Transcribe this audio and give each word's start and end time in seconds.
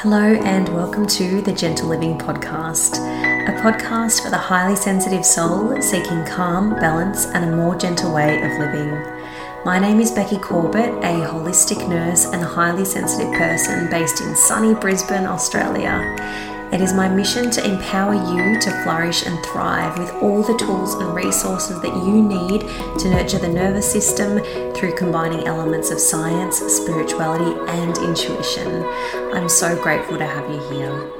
Hello, 0.00 0.20
and 0.20 0.68
welcome 0.74 1.06
to 1.06 1.40
the 1.40 1.54
Gentle 1.54 1.88
Living 1.88 2.18
Podcast, 2.18 2.98
a 3.48 3.52
podcast 3.62 4.22
for 4.22 4.28
the 4.28 4.36
highly 4.36 4.76
sensitive 4.76 5.24
soul 5.24 5.80
seeking 5.80 6.22
calm, 6.26 6.74
balance, 6.74 7.24
and 7.24 7.46
a 7.46 7.56
more 7.56 7.74
gentle 7.74 8.12
way 8.12 8.42
of 8.42 8.58
living. 8.58 8.90
My 9.64 9.78
name 9.78 9.98
is 9.98 10.10
Becky 10.10 10.36
Corbett, 10.36 10.92
a 11.02 11.26
holistic 11.26 11.88
nurse 11.88 12.26
and 12.26 12.44
highly 12.44 12.84
sensitive 12.84 13.32
person 13.32 13.88
based 13.88 14.20
in 14.20 14.36
sunny 14.36 14.74
Brisbane, 14.74 15.24
Australia. 15.24 16.14
It 16.72 16.80
is 16.80 16.92
my 16.92 17.08
mission 17.08 17.50
to 17.52 17.64
empower 17.64 18.14
you 18.14 18.60
to 18.60 18.82
flourish 18.82 19.24
and 19.24 19.42
thrive 19.46 19.96
with 19.98 20.10
all 20.14 20.42
the 20.42 20.56
tools 20.58 20.94
and 20.94 21.14
resources 21.14 21.80
that 21.80 21.94
you 21.94 22.22
need 22.22 22.62
to 22.98 23.08
nurture 23.08 23.38
the 23.38 23.48
nervous 23.48 23.90
system 23.90 24.40
through 24.74 24.96
combining 24.96 25.46
elements 25.46 25.90
of 25.90 26.00
science, 26.00 26.58
spirituality, 26.58 27.58
and 27.70 27.96
intuition. 27.98 28.84
I'm 29.32 29.48
so 29.48 29.80
grateful 29.80 30.18
to 30.18 30.26
have 30.26 30.50
you 30.50 30.60
here. 30.68 31.15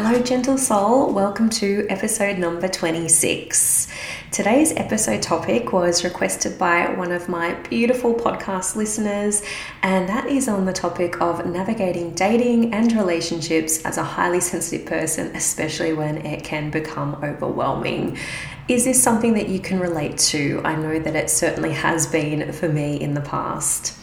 Hello, 0.00 0.22
gentle 0.22 0.56
soul. 0.56 1.12
Welcome 1.12 1.50
to 1.50 1.84
episode 1.90 2.38
number 2.38 2.68
26. 2.68 3.88
Today's 4.30 4.72
episode 4.76 5.22
topic 5.22 5.72
was 5.72 6.04
requested 6.04 6.56
by 6.56 6.94
one 6.94 7.10
of 7.10 7.28
my 7.28 7.54
beautiful 7.68 8.14
podcast 8.14 8.76
listeners, 8.76 9.42
and 9.82 10.08
that 10.08 10.26
is 10.26 10.46
on 10.46 10.66
the 10.66 10.72
topic 10.72 11.20
of 11.20 11.44
navigating 11.46 12.14
dating 12.14 12.72
and 12.72 12.92
relationships 12.92 13.84
as 13.84 13.98
a 13.98 14.04
highly 14.04 14.38
sensitive 14.38 14.86
person, 14.86 15.34
especially 15.34 15.92
when 15.94 16.24
it 16.24 16.44
can 16.44 16.70
become 16.70 17.16
overwhelming. 17.24 18.16
Is 18.68 18.84
this 18.84 19.02
something 19.02 19.34
that 19.34 19.48
you 19.48 19.58
can 19.58 19.80
relate 19.80 20.16
to? 20.18 20.60
I 20.64 20.76
know 20.76 21.00
that 21.00 21.16
it 21.16 21.28
certainly 21.28 21.72
has 21.72 22.06
been 22.06 22.52
for 22.52 22.68
me 22.68 23.00
in 23.00 23.14
the 23.14 23.20
past. 23.20 23.97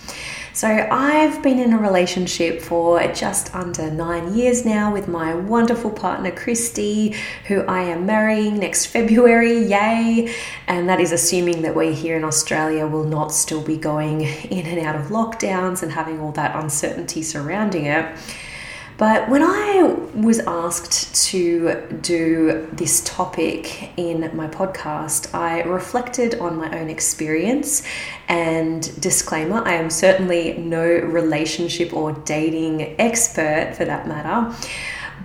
So, 0.55 0.69
I've 0.69 1.43
been 1.43 1.59
in 1.59 1.73
a 1.73 1.77
relationship 1.77 2.61
for 2.61 3.05
just 3.11 3.53
under 3.53 3.91
nine 3.91 4.33
years 4.33 4.63
now 4.63 4.93
with 4.93 5.05
my 5.05 5.35
wonderful 5.35 5.91
partner, 5.91 6.31
Christy, 6.31 7.13
who 7.49 7.63
I 7.63 7.81
am 7.81 8.05
marrying 8.05 8.59
next 8.59 8.85
February. 8.85 9.65
Yay! 9.65 10.33
And 10.65 10.87
that 10.87 11.01
is 11.01 11.11
assuming 11.11 11.61
that 11.63 11.75
we 11.75 11.93
here 11.93 12.15
in 12.15 12.23
Australia 12.23 12.87
will 12.87 13.03
not 13.03 13.33
still 13.33 13.61
be 13.61 13.75
going 13.75 14.21
in 14.21 14.65
and 14.65 14.79
out 14.79 14.95
of 14.95 15.07
lockdowns 15.07 15.83
and 15.83 15.91
having 15.91 16.21
all 16.21 16.31
that 16.31 16.55
uncertainty 16.55 17.21
surrounding 17.21 17.87
it. 17.87 18.17
But 18.97 19.29
when 19.29 19.43
I 19.43 19.81
was 20.13 20.39
asked 20.39 21.25
to 21.31 21.85
do 22.01 22.67
this 22.71 23.01
topic 23.03 23.91
in 23.97 24.21
my 24.35 24.47
podcast, 24.47 25.35
I 25.35 25.63
reflected 25.63 26.39
on 26.39 26.55
my 26.55 26.79
own 26.79 26.89
experience. 26.89 27.85
And 28.29 28.81
disclaimer 29.01 29.61
I 29.65 29.73
am 29.73 29.89
certainly 29.89 30.57
no 30.57 30.85
relationship 30.85 31.93
or 31.93 32.13
dating 32.13 32.95
expert 32.99 33.73
for 33.75 33.83
that 33.83 34.07
matter. 34.07 34.55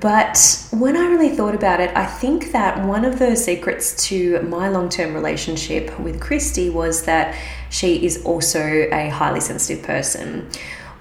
But 0.01 0.67
when 0.73 0.97
I 0.97 1.07
really 1.07 1.29
thought 1.29 1.55
about 1.55 1.79
it, 1.79 1.95
I 1.95 2.07
think 2.07 2.53
that 2.53 2.87
one 2.87 3.05
of 3.05 3.19
the 3.19 3.37
secrets 3.37 4.09
to 4.09 4.41
my 4.43 4.69
long 4.69 4.89
term 4.89 5.15
relationship 5.15 5.97
with 6.01 6.21
Christy 6.21 6.71
was 6.71 7.05
that 7.05 7.37
she 7.69 8.05
is 8.05 8.25
also 8.25 8.61
a 8.61 9.11
highly 9.11 9.41
sensitive 9.41 9.85
person. 9.85 10.51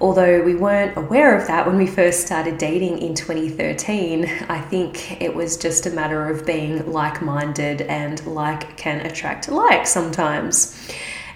Although 0.02 0.44
we 0.44 0.56
weren't 0.56 0.96
aware 0.98 1.38
of 1.38 1.48
that 1.48 1.68
when 1.68 1.78
we 1.78 1.86
first 1.86 2.26
started 2.26 2.58
dating 2.58 3.00
in 3.00 3.14
2013, 3.14 4.26
I 4.48 4.62
think 4.62 5.22
it 5.22 5.36
was 5.36 5.58
just 5.58 5.86
a 5.86 5.90
matter 5.90 6.30
of 6.30 6.46
being 6.46 6.90
like 6.92 7.22
minded 7.22 7.82
and 7.82 8.26
like 8.26 8.78
can 8.78 9.06
attract 9.06 9.50
like 9.50 9.86
sometimes. 9.86 10.90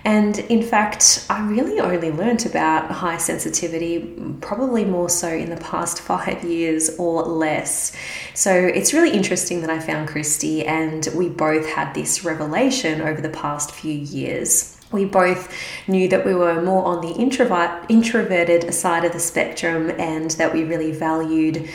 And 0.06 0.40
in 0.40 0.64
fact, 0.64 1.26
I 1.30 1.46
really 1.46 1.80
only 1.80 2.12
learnt 2.12 2.46
about 2.46 2.90
high 2.92 3.18
sensitivity 3.18 4.16
probably 4.42 4.86
more 4.86 5.10
so 5.10 5.30
in 5.30 5.50
the 5.50 5.58
past 5.58 6.00
five 6.02 6.44
years 6.44 6.98
or 6.98 7.24
less. 7.24 7.94
So 8.34 8.54
it's 8.54 8.94
really 8.94 9.12
interesting 9.12 9.60
that 9.62 9.70
I 9.70 9.80
found 9.80 10.08
Christy 10.08 10.66
and 10.66 11.08
we 11.16 11.28
both 11.28 11.66
had 11.66 11.94
this 11.94 12.24
revelation 12.24 13.02
over 13.02 13.20
the 13.20 13.30
past 13.30 13.72
few 13.72 13.94
years 13.94 14.78
we 14.94 15.06
both 15.06 15.54
knew 15.88 16.08
that 16.08 16.26
we 16.26 16.34
were 16.34 16.62
more 16.62 16.86
on 16.86 17.02
the 17.02 17.14
introvert 17.14 17.86
introverted 17.90 18.74
side 18.74 19.04
of 19.04 19.12
the 19.12 19.20
spectrum 19.20 19.92
and 20.00 20.32
that 20.32 20.54
we 20.54 20.64
really 20.64 20.92
valued 20.92 21.68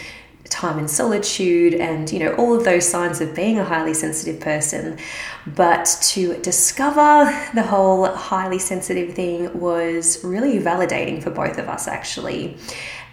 time 0.49 0.79
in 0.79 0.89
solitude 0.89 1.75
and 1.75 2.11
you 2.11 2.19
know 2.19 2.33
all 2.37 2.57
of 2.57 2.65
those 2.65 2.89
signs 2.89 3.21
of 3.21 3.35
being 3.35 3.59
a 3.59 3.65
highly 3.65 3.95
sensitive 3.95 4.41
person. 4.41 4.99
But 5.47 5.99
to 6.03 6.41
discover 6.41 7.25
the 7.55 7.63
whole 7.63 8.07
highly 8.07 8.59
sensitive 8.59 9.15
thing 9.15 9.59
was 9.59 10.25
really 10.25 10.59
validating 10.59 11.23
for 11.23 11.31
both 11.31 11.59
of 11.59 11.69
us 11.69 11.89
actually. 11.89 12.57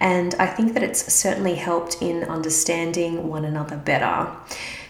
And 0.02 0.36
i 0.36 0.46
think 0.46 0.74
that 0.74 0.84
it's 0.84 1.14
certainly 1.14 1.56
helped 1.56 2.02
in 2.02 2.26
understanding 2.26 3.30
one 3.30 3.46
another 3.46 3.78
better 3.78 4.30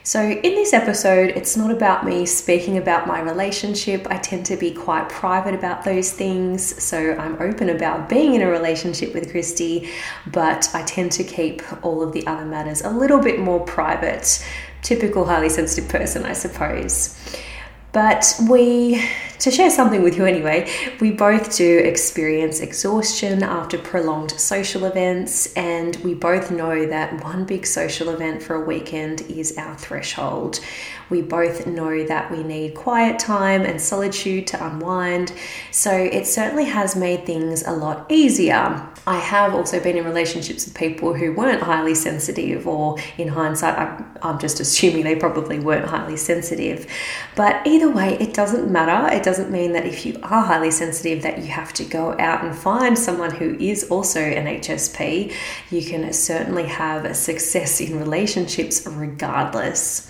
so, 0.06 0.22
in 0.22 0.54
this 0.54 0.72
episode, 0.72 1.32
it's 1.32 1.58
not 1.58 1.72
about 1.72 2.06
me 2.06 2.28
speaking 2.28 2.78
about 2.78 3.08
my 3.08 3.20
relationship. 3.22 4.06
I 4.08 4.18
tend 4.18 4.46
to 4.46 4.56
be 4.56 4.72
quite 4.72 5.10
private 5.10 5.56
about 5.56 5.84
those 5.84 6.12
things. 6.12 6.84
So, 6.84 7.16
I'm 7.16 7.42
open 7.42 7.70
about 7.70 8.08
being 8.08 8.36
in 8.36 8.44
a 8.44 8.48
relationship 8.48 9.16
with 9.16 9.32
Christy, 9.32 9.90
but 10.28 10.70
I 10.76 10.84
tend 10.84 11.12
to 11.14 11.24
keep 11.24 11.64
all 11.84 12.04
of 12.04 12.14
the 12.14 12.28
other 12.28 12.46
matters 12.46 12.84
a 12.84 12.90
little 12.92 13.20
bit 13.20 13.40
more 13.40 13.66
private. 13.66 14.46
Typical 14.84 15.26
highly 15.26 15.50
sensitive 15.50 15.90
person, 15.90 16.24
I 16.24 16.34
suppose. 16.34 17.18
But 17.92 18.32
we, 18.48 19.04
to 19.40 19.52
share 19.52 19.70
something 19.70 20.04
with 20.04 20.18
you 20.18 20.26
anyway, 20.26 20.70
we 21.00 21.12
both 21.12 21.56
do 21.56 21.80
experience 21.80 22.60
exhaustion 22.60 23.44
after 23.44 23.78
prolonged 23.78 24.32
social 24.32 24.86
events, 24.86 25.54
and 25.54 25.96
we 25.98 26.14
both 26.14 26.52
know 26.52 26.86
that 26.86 27.24
one 27.24 27.46
big 27.46 27.66
social 27.66 28.10
event 28.10 28.42
for 28.42 28.56
a 28.56 28.66
weekend 28.66 29.22
is 29.22 29.58
our 29.58 29.76
threshold. 29.76 30.60
We 31.10 31.22
both 31.22 31.68
know 31.68 32.04
that 32.06 32.32
we 32.32 32.42
need 32.44 32.74
quiet 32.74 33.20
time 33.20 33.62
and 33.62 33.80
solitude 33.80 34.48
to 34.48 34.66
unwind, 34.66 35.34
so 35.72 35.92
it 35.92 36.26
certainly 36.26 36.66
has 36.66 36.96
made 36.96 37.26
things 37.26 37.64
a 37.66 37.72
lot 37.72 38.06
easier. 38.10 38.88
I 39.08 39.20
have 39.20 39.54
also 39.54 39.80
been 39.80 39.98
in 39.98 40.06
relationships 40.06 40.66
with 40.66 40.74
people 40.74 41.14
who 41.14 41.32
weren't 41.34 41.62
highly 41.62 41.94
sensitive, 41.94 42.68
or 42.68 42.98
in 43.20 43.28
hindsight, 43.28 43.78
I'm, 44.24 44.40
just 44.40 44.60
assuming 44.60 45.04
they 45.04 45.16
probably 45.16 45.60
weren't 45.60 45.86
highly 45.86 46.18
sensitive. 46.18 46.88
But 47.36 47.66
either 47.68 47.90
way, 47.90 48.18
it 48.20 48.34
doesn't 48.34 48.72
matter. 48.72 49.14
It 49.16 49.24
doesn't 49.26 49.52
mean 49.52 49.74
that 49.74 49.86
if 49.86 50.06
you 50.06 50.18
are 50.24 50.44
highly 50.44 50.72
sensitive, 50.72 51.24
that 51.24 51.40
you 51.40 51.48
have 51.48 51.74
to 51.74 51.84
go 51.84 52.16
out 52.20 52.46
and 52.46 52.56
find 52.56 52.98
someone 52.98 53.32
who 53.32 53.56
is 53.60 53.90
also 53.90 54.22
an 54.22 54.46
HSP. 54.46 55.34
You 55.72 55.84
can 55.84 56.14
certainly 56.14 56.66
have 56.66 57.16
success 57.18 57.82
in 57.82 57.98
relationships 57.98 58.88
regardless. 58.88 60.08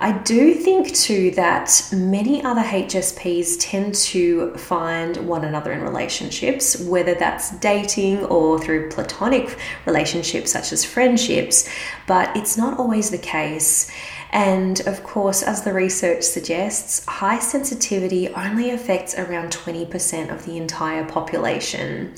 I 0.00 0.12
do 0.12 0.54
think 0.54 0.94
too 0.94 1.32
that 1.32 1.88
many 1.92 2.42
other 2.44 2.62
HSPs 2.62 3.56
tend 3.58 3.96
to 3.96 4.54
find 4.54 5.16
one 5.28 5.44
another 5.44 5.72
in 5.72 5.82
relationships, 5.82 6.80
whether 6.80 7.14
that's 7.14 7.50
dating 7.58 8.24
or 8.26 8.60
through 8.60 8.90
platonic 8.90 9.58
relationships 9.86 10.52
such 10.52 10.72
as 10.72 10.84
friendships, 10.84 11.68
but 12.06 12.34
it's 12.36 12.56
not 12.56 12.78
always 12.78 13.10
the 13.10 13.18
case. 13.18 13.90
And 14.30 14.80
of 14.80 15.02
course, 15.02 15.42
as 15.42 15.62
the 15.62 15.72
research 15.72 16.22
suggests, 16.22 17.04
high 17.06 17.38
sensitivity 17.38 18.28
only 18.28 18.70
affects 18.70 19.18
around 19.18 19.52
20% 19.52 20.32
of 20.32 20.44
the 20.44 20.56
entire 20.56 21.04
population. 21.04 22.14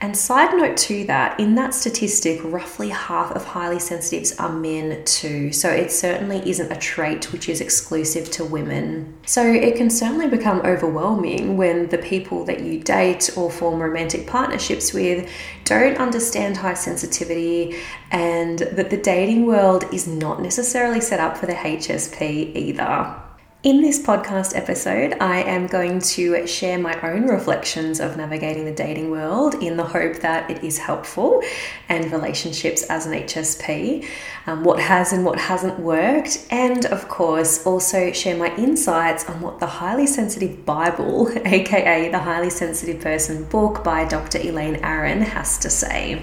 And 0.00 0.14
side 0.16 0.54
note 0.54 0.76
to 0.78 1.04
that, 1.06 1.40
in 1.40 1.54
that 1.54 1.72
statistic, 1.72 2.40
roughly 2.44 2.90
half 2.90 3.32
of 3.32 3.44
highly 3.44 3.78
sensitives 3.78 4.38
are 4.38 4.52
men 4.52 5.02
too. 5.04 5.52
So 5.52 5.70
it 5.70 5.90
certainly 5.90 6.48
isn't 6.48 6.70
a 6.70 6.76
trait 6.76 7.32
which 7.32 7.48
is 7.48 7.62
exclusive 7.62 8.30
to 8.32 8.44
women. 8.44 9.14
So 9.24 9.42
it 9.42 9.76
can 9.76 9.88
certainly 9.88 10.28
become 10.28 10.60
overwhelming 10.60 11.56
when 11.56 11.88
the 11.88 11.98
people 11.98 12.44
that 12.44 12.60
you 12.60 12.78
date 12.80 13.30
or 13.36 13.50
form 13.50 13.80
romantic 13.80 14.26
partnerships 14.26 14.92
with 14.92 15.30
don't 15.64 15.96
understand 15.96 16.58
high 16.58 16.74
sensitivity 16.74 17.76
and 18.10 18.58
that 18.58 18.90
the 18.90 18.98
dating 18.98 19.46
world 19.46 19.84
is 19.92 20.06
not 20.06 20.42
necessarily 20.42 21.00
set 21.00 21.20
up 21.20 21.38
for 21.38 21.46
the 21.46 21.54
HSP 21.54 22.54
either. 22.54 23.25
In 23.66 23.82
this 23.82 24.00
podcast 24.00 24.56
episode, 24.56 25.16
I 25.20 25.38
am 25.38 25.66
going 25.66 25.98
to 25.98 26.46
share 26.46 26.78
my 26.78 26.96
own 27.02 27.26
reflections 27.26 27.98
of 27.98 28.16
navigating 28.16 28.64
the 28.64 28.70
dating 28.70 29.10
world 29.10 29.56
in 29.56 29.76
the 29.76 29.82
hope 29.82 30.18
that 30.18 30.48
it 30.48 30.62
is 30.62 30.78
helpful 30.78 31.42
and 31.88 32.12
relationships 32.12 32.84
as 32.84 33.06
an 33.06 33.12
HSP, 33.14 34.06
um, 34.46 34.62
what 34.62 34.78
has 34.78 35.12
and 35.12 35.24
what 35.24 35.40
hasn't 35.40 35.80
worked, 35.80 36.46
and 36.48 36.86
of 36.86 37.08
course, 37.08 37.66
also 37.66 38.12
share 38.12 38.36
my 38.36 38.54
insights 38.54 39.28
on 39.28 39.40
what 39.40 39.58
the 39.58 39.66
Highly 39.66 40.06
Sensitive 40.06 40.64
Bible, 40.64 41.28
aka 41.44 42.08
the 42.08 42.20
Highly 42.20 42.50
Sensitive 42.50 43.00
Person 43.00 43.46
book 43.46 43.82
by 43.82 44.04
Dr. 44.04 44.38
Elaine 44.38 44.76
Aron, 44.84 45.22
has 45.22 45.58
to 45.58 45.70
say. 45.70 46.22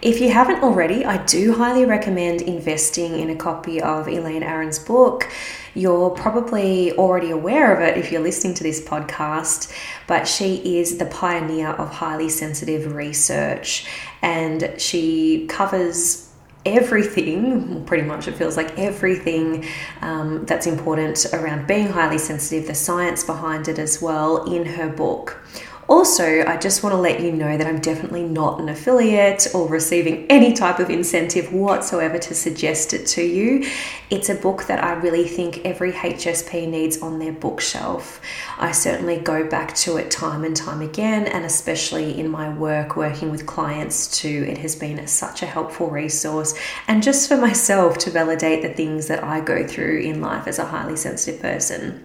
If 0.00 0.20
you 0.20 0.30
haven't 0.30 0.62
already, 0.62 1.04
I 1.04 1.16
do 1.24 1.54
highly 1.54 1.84
recommend 1.84 2.42
investing 2.42 3.18
in 3.18 3.30
a 3.30 3.34
copy 3.34 3.82
of 3.82 4.06
Elaine 4.06 4.44
Aron's 4.44 4.78
book. 4.78 5.28
You're 5.74 6.10
probably 6.10 6.92
already 6.92 7.32
aware 7.32 7.74
of 7.74 7.80
it 7.80 7.98
if 7.98 8.12
you're 8.12 8.22
listening 8.22 8.54
to 8.54 8.62
this 8.62 8.80
podcast, 8.80 9.76
but 10.06 10.28
she 10.28 10.78
is 10.78 10.98
the 10.98 11.06
pioneer 11.06 11.70
of 11.70 11.90
highly 11.90 12.28
sensitive 12.28 12.94
research 12.94 13.88
and 14.22 14.72
she 14.78 15.48
covers 15.48 16.28
everything, 16.64 17.84
pretty 17.84 18.04
much 18.04 18.28
it 18.28 18.36
feels 18.36 18.56
like 18.56 18.78
everything 18.78 19.64
um, 20.00 20.46
that's 20.46 20.68
important 20.68 21.26
around 21.32 21.66
being 21.66 21.88
highly 21.88 22.18
sensitive, 22.18 22.68
the 22.68 22.74
science 22.74 23.24
behind 23.24 23.66
it 23.66 23.80
as 23.80 24.00
well, 24.00 24.44
in 24.52 24.64
her 24.64 24.88
book. 24.88 25.40
Also, 25.88 26.44
I 26.44 26.58
just 26.58 26.82
want 26.82 26.92
to 26.92 27.00
let 27.00 27.20
you 27.20 27.32
know 27.32 27.56
that 27.56 27.66
I'm 27.66 27.80
definitely 27.80 28.22
not 28.22 28.60
an 28.60 28.68
affiliate 28.68 29.46
or 29.54 29.66
receiving 29.66 30.26
any 30.26 30.52
type 30.52 30.80
of 30.80 30.90
incentive 30.90 31.50
whatsoever 31.50 32.18
to 32.18 32.34
suggest 32.34 32.92
it 32.92 33.06
to 33.06 33.22
you. 33.22 33.66
It's 34.10 34.28
a 34.28 34.34
book 34.34 34.66
that 34.66 34.84
I 34.84 34.92
really 34.92 35.26
think 35.26 35.64
every 35.64 35.92
HSP 35.92 36.68
needs 36.68 37.00
on 37.00 37.18
their 37.18 37.32
bookshelf. 37.32 38.20
I 38.58 38.70
certainly 38.72 39.16
go 39.16 39.48
back 39.48 39.74
to 39.76 39.96
it 39.96 40.10
time 40.10 40.44
and 40.44 40.54
time 40.54 40.82
again, 40.82 41.26
and 41.26 41.46
especially 41.46 42.20
in 42.20 42.28
my 42.28 42.52
work 42.52 42.94
working 42.94 43.30
with 43.30 43.46
clients 43.46 44.20
too, 44.20 44.44
it 44.46 44.58
has 44.58 44.76
been 44.76 45.06
such 45.06 45.42
a 45.42 45.46
helpful 45.46 45.88
resource. 45.88 46.54
And 46.86 47.02
just 47.02 47.28
for 47.30 47.38
myself 47.38 47.96
to 47.98 48.10
validate 48.10 48.60
the 48.60 48.74
things 48.74 49.08
that 49.08 49.24
I 49.24 49.40
go 49.40 49.66
through 49.66 50.00
in 50.00 50.20
life 50.20 50.46
as 50.46 50.58
a 50.58 50.66
highly 50.66 50.96
sensitive 50.96 51.40
person. 51.40 52.04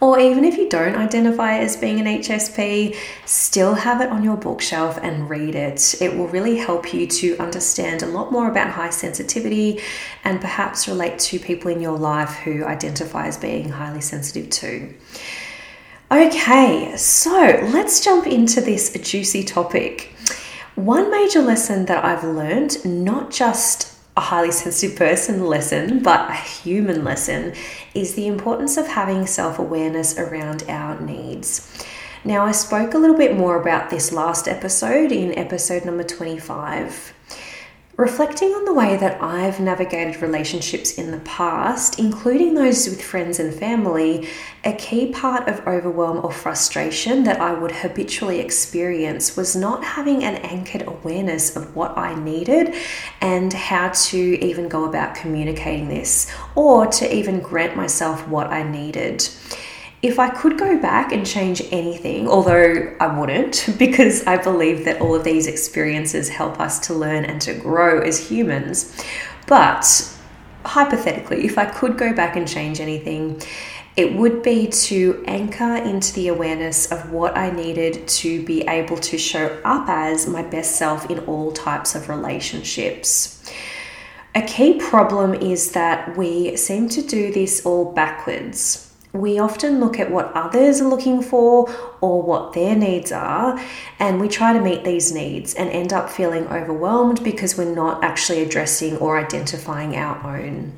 Or 0.00 0.18
even 0.18 0.44
if 0.44 0.56
you 0.56 0.68
don't 0.68 0.96
identify 0.96 1.58
as 1.58 1.76
being 1.76 2.00
an 2.00 2.06
HSP, 2.06 2.96
still 3.24 3.74
have 3.74 4.00
it 4.00 4.10
on 4.10 4.24
your 4.24 4.36
bookshelf 4.36 4.98
and 5.02 5.30
read 5.30 5.54
it. 5.54 6.00
It 6.00 6.16
will 6.16 6.28
really 6.28 6.56
help 6.56 6.92
you 6.92 7.06
to 7.06 7.38
understand 7.38 8.02
a 8.02 8.06
lot 8.06 8.32
more 8.32 8.50
about 8.50 8.70
high 8.70 8.90
sensitivity 8.90 9.80
and 10.24 10.40
perhaps 10.40 10.88
relate 10.88 11.18
to 11.20 11.38
people 11.38 11.70
in 11.70 11.80
your 11.80 11.98
life 11.98 12.34
who 12.36 12.64
identify 12.64 13.26
as 13.26 13.36
being 13.36 13.68
highly 13.68 14.00
sensitive 14.00 14.50
too. 14.50 14.94
Okay, 16.10 16.94
so 16.96 17.30
let's 17.72 18.04
jump 18.04 18.26
into 18.26 18.60
this 18.60 18.92
juicy 18.92 19.44
topic. 19.44 20.12
One 20.74 21.10
major 21.10 21.40
lesson 21.40 21.86
that 21.86 22.04
I've 22.04 22.24
learned, 22.24 22.84
not 22.84 23.30
just 23.30 23.91
a 24.16 24.20
highly 24.20 24.50
sensitive 24.50 24.96
person 24.96 25.46
lesson, 25.46 26.02
but 26.02 26.28
a 26.30 26.34
human 26.34 27.02
lesson, 27.04 27.54
is 27.94 28.14
the 28.14 28.26
importance 28.26 28.76
of 28.76 28.86
having 28.86 29.26
self 29.26 29.58
awareness 29.58 30.18
around 30.18 30.64
our 30.68 31.00
needs. 31.00 31.84
Now, 32.24 32.44
I 32.44 32.52
spoke 32.52 32.94
a 32.94 32.98
little 32.98 33.16
bit 33.16 33.36
more 33.36 33.60
about 33.60 33.90
this 33.90 34.12
last 34.12 34.46
episode 34.46 35.10
in 35.10 35.36
episode 35.36 35.84
number 35.84 36.04
25. 36.04 37.14
Reflecting 37.98 38.52
on 38.52 38.64
the 38.64 38.72
way 38.72 38.96
that 38.96 39.22
I've 39.22 39.60
navigated 39.60 40.22
relationships 40.22 40.94
in 40.94 41.10
the 41.10 41.18
past, 41.20 41.98
including 41.98 42.54
those 42.54 42.88
with 42.88 43.02
friends 43.02 43.38
and 43.38 43.52
family, 43.52 44.28
a 44.64 44.72
key 44.72 45.12
part 45.12 45.46
of 45.46 45.66
overwhelm 45.66 46.24
or 46.24 46.32
frustration 46.32 47.24
that 47.24 47.38
I 47.38 47.52
would 47.52 47.70
habitually 47.70 48.40
experience 48.40 49.36
was 49.36 49.54
not 49.54 49.84
having 49.84 50.24
an 50.24 50.36
anchored 50.36 50.88
awareness 50.88 51.54
of 51.54 51.76
what 51.76 51.96
I 51.98 52.14
needed 52.14 52.74
and 53.20 53.52
how 53.52 53.90
to 53.90 54.18
even 54.18 54.70
go 54.70 54.84
about 54.84 55.14
communicating 55.14 55.88
this 55.88 56.32
or 56.54 56.86
to 56.86 57.14
even 57.14 57.40
grant 57.40 57.76
myself 57.76 58.26
what 58.26 58.46
I 58.46 58.62
needed 58.62 59.28
if 60.02 60.18
I 60.18 60.30
could 60.30 60.58
go 60.58 60.78
back 60.78 61.12
and 61.12 61.24
change 61.24 61.62
anything, 61.70 62.28
although 62.28 62.94
I 62.98 63.18
wouldn't, 63.18 63.68
because 63.78 64.26
I 64.26 64.36
believe 64.36 64.84
that 64.84 65.00
all 65.00 65.14
of 65.14 65.24
these 65.24 65.46
experiences 65.46 66.28
help 66.28 66.60
us 66.60 66.80
to 66.88 66.94
learn 66.94 67.24
and 67.24 67.40
to 67.42 67.54
grow 67.54 68.00
as 68.00 68.28
humans, 68.28 69.00
but 69.46 70.08
hypothetically, 70.64 71.44
if 71.44 71.56
I 71.56 71.66
could 71.66 71.96
go 71.96 72.12
back 72.12 72.36
and 72.36 72.46
change 72.46 72.80
anything, 72.80 73.40
it 73.94 74.14
would 74.14 74.42
be 74.42 74.68
to 74.68 75.22
anchor 75.26 75.76
into 75.76 76.14
the 76.14 76.28
awareness 76.28 76.90
of 76.90 77.10
what 77.10 77.36
I 77.36 77.50
needed 77.50 78.08
to 78.08 78.42
be 78.44 78.62
able 78.62 78.96
to 78.96 79.18
show 79.18 79.60
up 79.64 79.88
as 79.88 80.26
my 80.26 80.42
best 80.42 80.76
self 80.76 81.10
in 81.10 81.18
all 81.20 81.52
types 81.52 81.94
of 81.94 82.08
relationships. 82.08 83.52
A 84.34 84.40
key 84.42 84.80
problem 84.80 85.34
is 85.34 85.72
that 85.72 86.16
we 86.16 86.56
seem 86.56 86.88
to 86.88 87.02
do 87.02 87.32
this 87.32 87.66
all 87.66 87.92
backwards 87.92 88.91
we 89.12 89.38
often 89.38 89.80
look 89.80 89.98
at 89.98 90.10
what 90.10 90.32
others 90.34 90.80
are 90.80 90.88
looking 90.88 91.22
for 91.22 91.68
or 92.00 92.22
what 92.22 92.54
their 92.54 92.74
needs 92.74 93.12
are, 93.12 93.60
and 93.98 94.20
we 94.20 94.28
try 94.28 94.52
to 94.52 94.60
meet 94.60 94.84
these 94.84 95.12
needs 95.12 95.54
and 95.54 95.70
end 95.70 95.92
up 95.92 96.08
feeling 96.08 96.46
overwhelmed 96.48 97.22
because 97.22 97.56
we're 97.56 97.74
not 97.74 98.02
actually 98.02 98.42
addressing 98.42 98.96
or 98.98 99.18
identifying 99.18 99.96
our 99.96 100.36
own. 100.36 100.72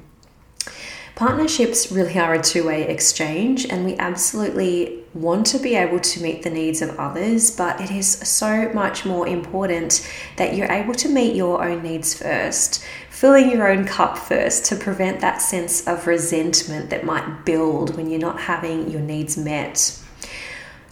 Partnerships 1.17 1.93
really 1.93 2.19
are 2.19 2.35
a 2.35 2.43
two 2.43 2.67
way 2.67 2.89
exchange, 2.89 3.67
and 3.67 3.85
we 3.85 3.97
absolutely 3.99 5.05
want 5.15 5.47
to 5.47 5.59
be 5.61 5.77
able 5.77 6.01
to 6.01 6.21
meet 6.21 6.43
the 6.43 6.51
needs 6.51 6.83
of 6.83 6.99
others, 6.99 7.53
but 7.53 7.81
it 7.81 7.93
is 7.93 8.09
so 8.09 8.69
much 8.73 9.05
more 9.05 9.29
important 9.29 10.05
that 10.39 10.57
you're 10.57 10.71
able 10.73 10.95
to 10.95 11.09
meet 11.09 11.37
your 11.37 11.63
own 11.65 11.83
needs 11.85 12.15
first 12.15 12.85
filling 13.15 13.49
your 13.49 13.71
own 13.71 13.87
cup 13.87 14.19
first 14.19 14.65
to 14.67 14.75
prevent 14.75 15.21
that 15.21 15.41
sense 15.41 15.87
of 15.87 16.07
resentment 16.07 16.91
that 16.91 17.05
might 17.05 17.45
build 17.45 17.97
when 17.97 18.11
you're 18.11 18.21
not 18.21 18.41
having 18.41 18.91
your 18.91 19.01
needs 19.01 19.37
met. 19.37 20.04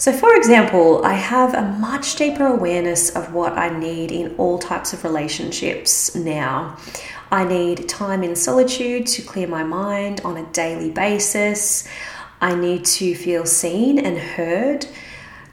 So, 0.03 0.13
for 0.13 0.35
example, 0.35 1.05
I 1.05 1.13
have 1.13 1.55
a 1.55 1.63
much 1.79 2.17
deeper 2.17 2.45
awareness 2.45 3.11
of 3.11 3.33
what 3.33 3.53
I 3.57 3.69
need 3.79 4.11
in 4.11 4.35
all 4.35 4.59
types 4.59 4.93
of 4.93 5.05
relationships 5.05 6.17
now. 6.17 6.77
I 7.31 7.45
need 7.45 7.89
time 7.89 8.25
in 8.25 8.35
solitude 8.35 9.07
to 9.07 9.23
clear 9.23 9.47
my 9.47 9.63
mind 9.63 10.21
on 10.25 10.37
a 10.39 10.47
daily 10.47 10.91
basis. 10.91 11.87
I 12.41 12.57
need 12.57 12.85
to 12.87 13.15
feel 13.15 13.47
seen 13.47 14.01
and 14.01 14.19
heard, 14.19 14.87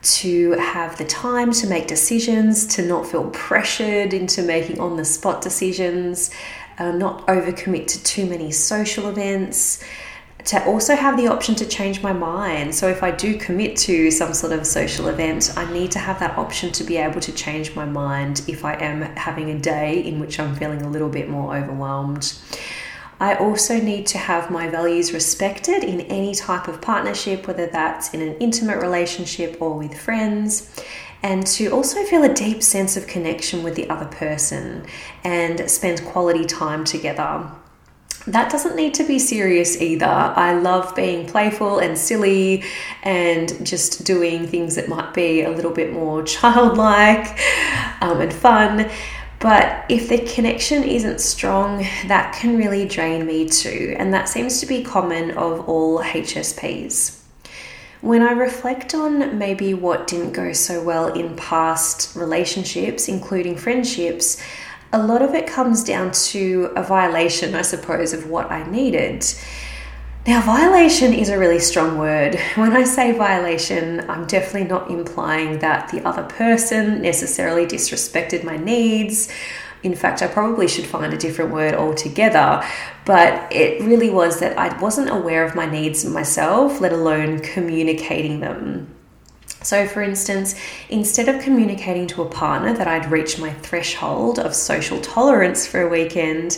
to 0.01 0.53
have 0.53 0.97
the 0.97 1.05
time 1.05 1.51
to 1.51 1.67
make 1.67 1.85
decisions, 1.85 2.65
to 2.75 2.81
not 2.83 3.05
feel 3.05 3.29
pressured 3.29 4.15
into 4.15 4.41
making 4.41 4.79
on 4.79 4.97
the 4.97 5.05
spot 5.05 5.43
decisions, 5.43 6.31
uh, 6.79 6.91
not 6.91 7.27
overcommit 7.27 7.85
to 7.85 8.03
too 8.03 8.25
many 8.25 8.51
social 8.51 9.09
events, 9.09 9.83
to 10.45 10.63
also 10.65 10.95
have 10.95 11.17
the 11.17 11.27
option 11.27 11.53
to 11.55 11.65
change 11.65 12.01
my 12.01 12.13
mind. 12.13 12.73
So, 12.73 12.87
if 12.87 13.03
I 13.03 13.11
do 13.11 13.37
commit 13.37 13.77
to 13.77 14.09
some 14.09 14.33
sort 14.33 14.53
of 14.53 14.65
social 14.65 15.07
event, 15.07 15.53
I 15.55 15.71
need 15.71 15.91
to 15.91 15.99
have 15.99 16.19
that 16.19 16.37
option 16.37 16.71
to 16.73 16.83
be 16.83 16.97
able 16.97 17.19
to 17.21 17.31
change 17.31 17.75
my 17.75 17.85
mind 17.85 18.43
if 18.47 18.63
I 18.63 18.73
am 18.75 19.01
having 19.15 19.51
a 19.51 19.59
day 19.59 19.99
in 20.03 20.19
which 20.19 20.39
I'm 20.39 20.55
feeling 20.55 20.81
a 20.81 20.89
little 20.89 21.09
bit 21.09 21.29
more 21.29 21.55
overwhelmed. 21.55 22.33
I 23.21 23.35
also 23.35 23.81
need 23.81 24.07
to 24.07 24.17
have 24.17 24.49
my 24.49 24.69
values 24.69 25.11
respected 25.11 25.83
in 25.83 26.01
any 26.01 26.33
type 26.33 26.69
of 26.69 26.79
partnership, 26.79 27.47
whether 27.47 27.67
that's 27.67 28.13
in 28.13 28.21
an 28.21 28.37
intimate 28.37 28.77
relationship 28.77 29.57
or 29.61 29.77
with 29.77 29.99
friends 29.99 30.73
and 31.21 31.45
to 31.45 31.67
also 31.69 32.03
feel 32.05 32.23
a 32.23 32.33
deep 32.33 32.63
sense 32.63 32.95
of 32.95 33.07
connection 33.07 33.63
with 33.63 33.75
the 33.75 33.89
other 33.89 34.05
person 34.05 34.85
and 35.23 35.69
spend 35.69 36.03
quality 36.05 36.45
time 36.45 36.85
together. 36.85 37.51
That 38.27 38.51
doesn't 38.51 38.75
need 38.75 38.93
to 38.95 39.03
be 39.03 39.17
serious 39.17 39.81
either. 39.81 40.05
I 40.05 40.53
love 40.53 40.95
being 40.95 41.25
playful 41.25 41.79
and 41.79 41.97
silly 41.97 42.63
and 43.03 43.65
just 43.65 44.05
doing 44.05 44.45
things 44.45 44.75
that 44.75 44.89
might 44.89 45.13
be 45.13 45.43
a 45.43 45.49
little 45.49 45.71
bit 45.71 45.93
more 45.93 46.23
childlike 46.35 47.39
um, 48.01 48.21
and 48.21 48.33
fun. 48.33 48.89
But 49.39 49.85
if 49.87 50.09
the 50.09 50.17
connection 50.17 50.83
isn't 50.83 51.21
strong, 51.21 51.85
that 52.07 52.35
can 52.35 52.57
really 52.57 52.85
drain 52.85 53.25
me 53.25 53.47
too. 53.47 53.95
And 53.97 54.13
that 54.13 54.27
seems 54.27 54.59
to 54.59 54.65
be 54.65 54.83
common 54.83 55.31
of 55.31 55.67
all 55.69 55.99
HSPs. 55.99 57.19
When 58.01 58.21
I 58.21 58.31
reflect 58.31 58.93
on 58.93 59.37
maybe 59.37 59.73
what 59.73 60.07
didn't 60.07 60.33
go 60.33 60.53
so 60.53 60.83
well 60.83 61.07
in 61.13 61.35
past 61.35 62.15
relationships, 62.15 63.07
including 63.07 63.57
friendships, 63.57 64.41
a 64.91 65.01
lot 65.01 65.21
of 65.21 65.33
it 65.33 65.47
comes 65.47 65.83
down 65.83 66.11
to 66.11 66.71
a 66.75 66.83
violation, 66.83 67.55
I 67.55 67.61
suppose, 67.61 68.13
of 68.13 68.29
what 68.29 68.51
I 68.51 68.69
needed. 68.69 69.25
Now, 70.27 70.41
violation 70.41 71.13
is 71.13 71.29
a 71.29 71.37
really 71.37 71.59
strong 71.59 71.97
word. 71.97 72.39
When 72.55 72.73
I 72.73 72.83
say 72.83 73.11
violation, 73.11 74.09
I'm 74.09 74.25
definitely 74.25 74.67
not 74.67 74.89
implying 74.89 75.59
that 75.59 75.89
the 75.91 76.05
other 76.05 76.23
person 76.23 77.01
necessarily 77.01 77.65
disrespected 77.65 78.43
my 78.43 78.57
needs 78.57 79.31
in 79.81 79.95
fact, 79.95 80.21
I 80.21 80.27
probably 80.27 80.67
should 80.67 80.85
find 80.85 81.13
a 81.13 81.17
different 81.17 81.51
word 81.51 81.73
altogether. 81.73 82.63
But 83.05 83.51
it 83.51 83.81
really 83.81 84.09
was 84.09 84.39
that 84.39 84.57
I 84.57 84.77
wasn't 84.79 85.09
aware 85.09 85.45
of 85.45 85.55
my 85.55 85.65
needs 85.65 86.05
myself, 86.05 86.81
let 86.81 86.91
alone 86.91 87.39
communicating 87.39 88.41
them. 88.41 88.93
So, 89.61 89.85
for 89.85 90.01
instance, 90.01 90.55
instead 90.89 91.27
of 91.27 91.41
communicating 91.41 92.07
to 92.07 92.21
a 92.21 92.29
partner 92.29 92.73
that 92.73 92.87
I'd 92.87 93.11
reached 93.11 93.39
my 93.39 93.51
threshold 93.51 94.39
of 94.39 94.55
social 94.55 95.01
tolerance 95.01 95.67
for 95.67 95.81
a 95.81 95.89
weekend, 95.89 96.57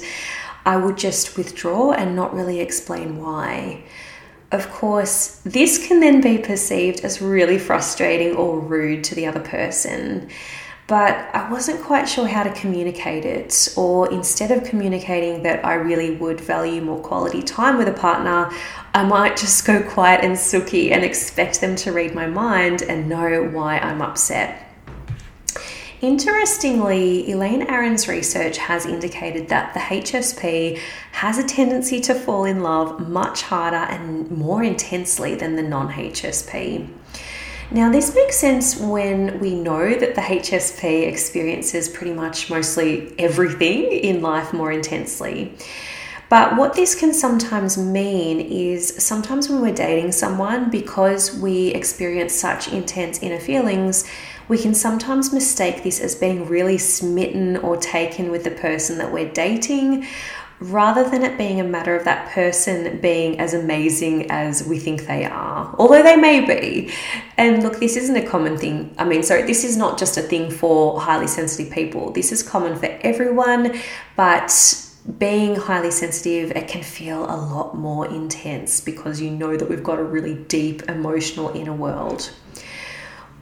I 0.66 0.78
would 0.78 0.98
just 0.98 1.38
withdraw 1.38 1.92
and 1.92 2.16
not 2.16 2.34
really 2.34 2.60
explain 2.60 3.18
why. 3.18 3.84
Of 4.52 4.70
course, 4.70 5.42
this 5.46 5.88
can 5.88 6.00
then 6.00 6.22
be 6.22 6.38
perceived 6.38 7.00
as 7.02 7.22
really 7.22 7.58
frustrating 7.58 8.36
or 8.36 8.60
rude 8.60 9.04
to 9.06 9.16
the 9.16 9.26
other 9.26 9.40
person. 9.40 10.30
But 10.92 11.34
I 11.34 11.50
wasn't 11.50 11.82
quite 11.82 12.04
sure 12.04 12.28
how 12.28 12.44
to 12.44 12.52
communicate 12.52 13.24
it. 13.24 13.70
Or 13.78 14.12
instead 14.12 14.52
of 14.52 14.66
communicating 14.66 15.42
that 15.44 15.64
I 15.66 15.76
really 15.76 16.18
would 16.18 16.42
value 16.42 16.82
more 16.82 17.00
quality 17.00 17.42
time 17.42 17.78
with 17.78 17.88
a 17.88 17.94
partner, 17.94 18.52
I 18.94 19.06
might 19.06 19.38
just 19.38 19.66
go 19.66 19.82
quiet 19.84 20.22
and 20.22 20.38
sooky 20.38 20.92
and 20.92 21.06
expect 21.06 21.62
them 21.62 21.78
to 21.78 21.94
read 21.94 22.14
my 22.14 22.28
mind 22.28 22.82
and 22.82 23.08
know 23.08 23.42
why 23.54 23.78
I'm 23.78 24.02
upset. 24.02 24.68
Interestingly, 26.02 27.32
Elaine 27.32 27.62
Aron's 27.72 28.10
research 28.10 28.58
has 28.58 28.86
indicated 28.86 29.48
that 29.48 29.74
the 29.74 29.80
HSP 29.80 30.78
has 31.14 31.38
a 31.38 31.48
tendency 31.48 32.02
to 32.02 32.14
fall 32.14 32.44
in 32.44 32.64
love 32.64 33.08
much 33.08 33.44
harder 33.44 33.78
and 33.78 34.30
more 34.30 34.62
intensely 34.62 35.36
than 35.36 35.56
the 35.56 35.64
non 35.64 35.94
HSP. 35.94 36.90
Now, 37.74 37.90
this 37.90 38.14
makes 38.14 38.36
sense 38.36 38.76
when 38.76 39.40
we 39.40 39.56
know 39.56 39.96
that 39.96 40.16
the 40.16 40.22
HSP 40.22 41.08
experiences 41.08 41.88
pretty 41.88 42.12
much 42.12 42.50
mostly 42.50 43.14
everything 43.18 43.94
in 43.94 44.22
life 44.22 44.52
more 44.52 44.74
intensely. 44.74 45.54
But 46.28 46.58
what 46.58 46.74
this 46.74 46.96
can 46.96 47.14
sometimes 47.14 47.78
mean 47.78 48.42
is 48.42 48.94
sometimes 49.02 49.48
when 49.48 49.62
we're 49.62 49.74
dating 49.74 50.12
someone, 50.12 50.70
because 50.70 51.38
we 51.38 51.68
experience 51.70 52.34
such 52.34 52.68
intense 52.68 53.24
inner 53.24 53.40
feelings, 53.40 54.04
we 54.50 54.58
can 54.58 54.74
sometimes 54.74 55.32
mistake 55.32 55.82
this 55.82 56.02
as 56.02 56.14
being 56.14 56.48
really 56.50 56.78
smitten 56.78 57.56
or 57.56 57.78
taken 57.78 58.32
with 58.32 58.44
the 58.44 58.52
person 58.52 58.98
that 58.98 59.14
we're 59.14 59.32
dating 59.32 60.06
rather 60.62 61.10
than 61.10 61.24
it 61.24 61.38
being 61.40 61.60
a 61.60 61.64
matter 61.64 61.96
of 61.96 62.06
that 62.06 62.30
person 62.30 63.00
being 63.02 63.40
as 63.40 63.54
amazing 63.56 64.30
as 64.30 64.66
we 64.66 64.78
think 64.78 65.08
they 65.08 65.26
are, 65.26 65.76
although 65.80 66.04
they 66.04 66.16
may 66.16 66.40
be. 66.46 66.94
And 67.38 67.64
look, 67.64 67.80
this 67.80 67.98
isn't 67.98 68.16
a 68.16 68.26
common 68.26 68.58
thing. 68.58 68.94
I 69.00 69.04
mean, 69.06 69.24
so 69.24 69.42
this 69.42 69.64
is 69.64 69.76
not 69.76 69.98
just 69.98 70.18
a 70.18 70.22
thing 70.22 70.52
for 70.52 71.02
highly 71.02 71.28
sensitive 71.28 71.74
people, 71.74 72.12
this 72.12 72.32
is 72.32 72.44
common 72.44 72.78
for 72.78 72.86
everyone, 73.02 73.76
but 74.16 74.52
being 75.18 75.56
highly 75.56 75.90
sensitive, 75.90 76.52
it 76.52 76.68
can 76.68 76.84
feel 76.84 77.24
a 77.24 77.36
lot 77.36 77.76
more 77.76 78.08
intense 78.08 78.80
because 78.80 79.20
you 79.20 79.32
know 79.32 79.58
that 79.58 79.68
we've 79.68 79.84
got 79.84 79.98
a 79.98 80.04
really 80.04 80.36
deep 80.36 80.84
emotional 80.84 81.50
inner 81.56 81.74
world. 81.74 82.32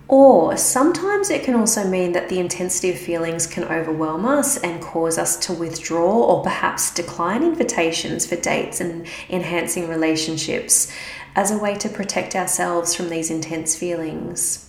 Or 0.10 0.58
sometimes 0.58 1.30
it 1.30 1.44
can 1.44 1.54
also 1.54 1.88
mean 1.88 2.14
that 2.14 2.30
the 2.30 2.40
intensity 2.40 2.90
of 2.90 2.98
feelings 2.98 3.46
can 3.46 3.64
overwhelm 3.66 4.26
us 4.26 4.58
and 4.58 4.82
cause 4.82 5.20
us 5.20 5.38
to 5.46 5.54
withdraw 5.54 6.12
or 6.12 6.42
perhaps 6.42 6.92
decline 6.92 7.44
invitations 7.44 8.26
for 8.26 8.36
dates 8.36 8.82
and 8.82 9.06
enhancing 9.30 9.88
relationships 9.88 10.92
as 11.36 11.52
a 11.52 11.60
way 11.60 11.76
to 11.76 11.88
protect 11.90 12.36
ourselves 12.36 12.96
from 12.96 13.10
these 13.10 13.30
intense 13.30 13.76
feelings. 13.76 14.68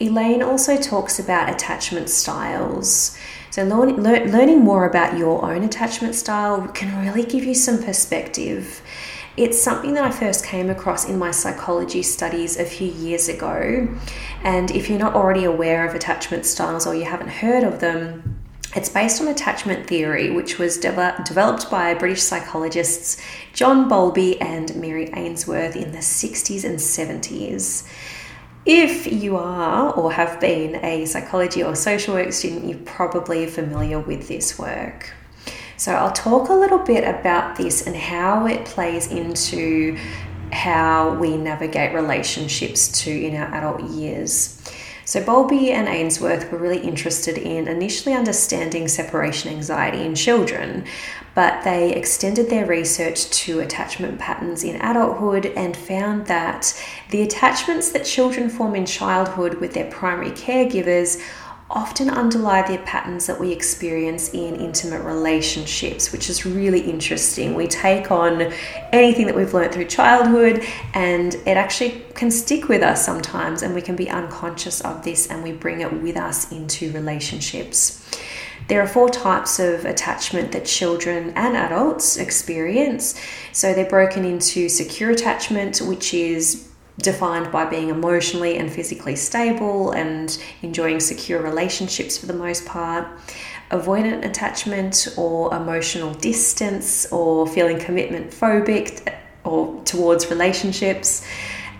Elaine 0.00 0.42
also 0.42 0.78
talks 0.78 1.18
about 1.18 1.50
attachment 1.50 2.08
styles. 2.08 3.14
So, 3.50 3.62
learn, 3.62 4.02
learning 4.02 4.60
more 4.60 4.88
about 4.88 5.18
your 5.18 5.44
own 5.44 5.64
attachment 5.64 6.14
style 6.14 6.66
can 6.68 6.98
really 7.04 7.24
give 7.24 7.44
you 7.44 7.54
some 7.54 7.82
perspective. 7.82 8.80
It's 9.36 9.60
something 9.60 9.92
that 9.94 10.04
I 10.04 10.10
first 10.10 10.46
came 10.46 10.70
across 10.70 11.06
in 11.06 11.18
my 11.18 11.30
psychology 11.30 12.02
studies 12.02 12.56
a 12.56 12.64
few 12.64 12.90
years 12.90 13.28
ago. 13.28 13.86
And 14.42 14.70
if 14.70 14.88
you're 14.88 14.98
not 14.98 15.14
already 15.14 15.44
aware 15.44 15.86
of 15.86 15.94
attachment 15.94 16.46
styles 16.46 16.86
or 16.86 16.94
you 16.94 17.04
haven't 17.04 17.28
heard 17.28 17.62
of 17.62 17.80
them, 17.80 18.40
it's 18.74 18.88
based 18.88 19.20
on 19.20 19.28
attachment 19.28 19.86
theory, 19.86 20.30
which 20.30 20.58
was 20.58 20.78
de- 20.78 21.22
developed 21.26 21.70
by 21.70 21.92
British 21.92 22.22
psychologists 22.22 23.20
John 23.52 23.88
Bowlby 23.88 24.40
and 24.40 24.74
Mary 24.76 25.10
Ainsworth 25.14 25.76
in 25.76 25.92
the 25.92 25.98
60s 25.98 26.64
and 26.64 26.78
70s. 26.78 27.86
If 28.64 29.06
you 29.06 29.36
are 29.36 29.92
or 29.92 30.12
have 30.12 30.40
been 30.40 30.82
a 30.84 31.04
psychology 31.04 31.62
or 31.62 31.74
social 31.74 32.14
work 32.14 32.32
student, 32.32 32.64
you're 32.64 32.78
probably 32.78 33.46
familiar 33.46 34.00
with 34.00 34.28
this 34.28 34.58
work. 34.58 35.12
So 35.76 35.92
I'll 35.92 36.12
talk 36.12 36.48
a 36.48 36.54
little 36.54 36.78
bit 36.78 37.04
about 37.04 37.56
this 37.56 37.86
and 37.86 37.94
how 37.94 38.46
it 38.46 38.64
plays 38.64 39.10
into 39.10 39.98
how 40.52 41.14
we 41.14 41.36
navigate 41.36 41.94
relationships 41.94 42.88
to 43.02 43.10
in 43.10 43.36
our 43.36 43.52
adult 43.54 43.82
years. 43.90 44.60
So, 45.04 45.22
Bowlby 45.22 45.70
and 45.70 45.86
Ainsworth 45.86 46.50
were 46.50 46.58
really 46.58 46.80
interested 46.80 47.38
in 47.38 47.68
initially 47.68 48.12
understanding 48.12 48.88
separation 48.88 49.52
anxiety 49.52 50.02
in 50.02 50.16
children, 50.16 50.84
but 51.32 51.62
they 51.62 51.94
extended 51.94 52.50
their 52.50 52.66
research 52.66 53.30
to 53.30 53.60
attachment 53.60 54.18
patterns 54.18 54.64
in 54.64 54.74
adulthood 54.80 55.46
and 55.54 55.76
found 55.76 56.26
that 56.26 56.74
the 57.10 57.22
attachments 57.22 57.90
that 57.92 58.04
children 58.04 58.48
form 58.48 58.74
in 58.74 58.84
childhood 58.84 59.60
with 59.60 59.74
their 59.74 59.88
primary 59.92 60.32
caregivers 60.32 61.22
often 61.68 62.08
underlie 62.08 62.62
the 62.62 62.78
patterns 62.84 63.26
that 63.26 63.40
we 63.40 63.52
experience 63.52 64.28
in 64.32 64.56
intimate 64.56 65.02
relationships, 65.02 66.12
which 66.12 66.30
is 66.30 66.46
really 66.46 66.80
interesting. 66.80 67.54
We 67.54 67.66
take 67.66 68.10
on 68.10 68.52
anything 68.92 69.26
that 69.26 69.34
we've 69.34 69.52
learned 69.52 69.74
through 69.74 69.86
childhood 69.86 70.64
and 70.94 71.34
it 71.34 71.56
actually 71.56 72.04
can 72.14 72.30
stick 72.30 72.68
with 72.68 72.82
us 72.82 73.04
sometimes, 73.04 73.62
and 73.62 73.74
we 73.74 73.82
can 73.82 73.96
be 73.96 74.08
unconscious 74.08 74.80
of 74.80 75.04
this 75.04 75.26
and 75.28 75.42
we 75.42 75.52
bring 75.52 75.80
it 75.80 75.92
with 75.92 76.16
us 76.16 76.52
into 76.52 76.92
relationships. 76.92 78.02
There 78.68 78.80
are 78.80 78.88
four 78.88 79.08
types 79.08 79.58
of 79.60 79.84
attachment 79.84 80.52
that 80.52 80.64
children 80.64 81.32
and 81.36 81.56
adults 81.56 82.16
experience. 82.16 83.20
So 83.52 83.72
they're 83.72 83.88
broken 83.88 84.24
into 84.24 84.68
secure 84.68 85.10
attachment, 85.10 85.78
which 85.78 86.12
is 86.12 86.65
defined 86.98 87.52
by 87.52 87.64
being 87.64 87.88
emotionally 87.90 88.56
and 88.56 88.72
physically 88.72 89.16
stable 89.16 89.90
and 89.92 90.38
enjoying 90.62 91.00
secure 91.00 91.42
relationships 91.42 92.16
for 92.16 92.26
the 92.26 92.32
most 92.32 92.64
part, 92.64 93.06
avoidant 93.70 94.24
attachment 94.24 95.08
or 95.16 95.54
emotional 95.54 96.14
distance 96.14 97.06
or 97.12 97.46
feeling 97.46 97.78
commitment 97.78 98.30
phobic 98.30 99.12
or 99.44 99.82
towards 99.84 100.30
relationships 100.30 101.26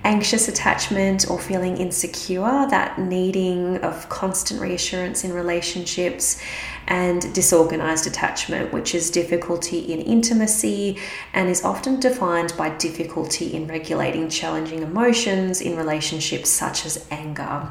anxious 0.07 0.47
attachment 0.47 1.29
or 1.29 1.37
feeling 1.37 1.77
insecure, 1.79 2.67
that 2.71 2.97
needing 2.97 3.77
of 3.79 4.09
constant 4.09 4.61
reassurance 4.61 5.25
in 5.25 5.33
relationships, 5.33 6.41
and 6.87 7.35
disorganized 7.35 8.07
attachment, 8.07 8.73
which 8.73 8.95
is 8.95 9.11
difficulty 9.11 9.81
in 9.93 10.01
intimacy 10.01 10.97
and 11.35 11.49
is 11.49 11.65
often 11.65 11.99
defined 11.99 12.55
by 12.57 12.71
difficulty 12.77 13.53
in 13.53 13.67
regulating 13.67 14.29
challenging 14.29 14.85
emotions 14.85 15.61
in 15.61 15.77
relationships 15.77 16.49
such 16.49 16.87
as 16.87 17.05
anger. 17.11 17.69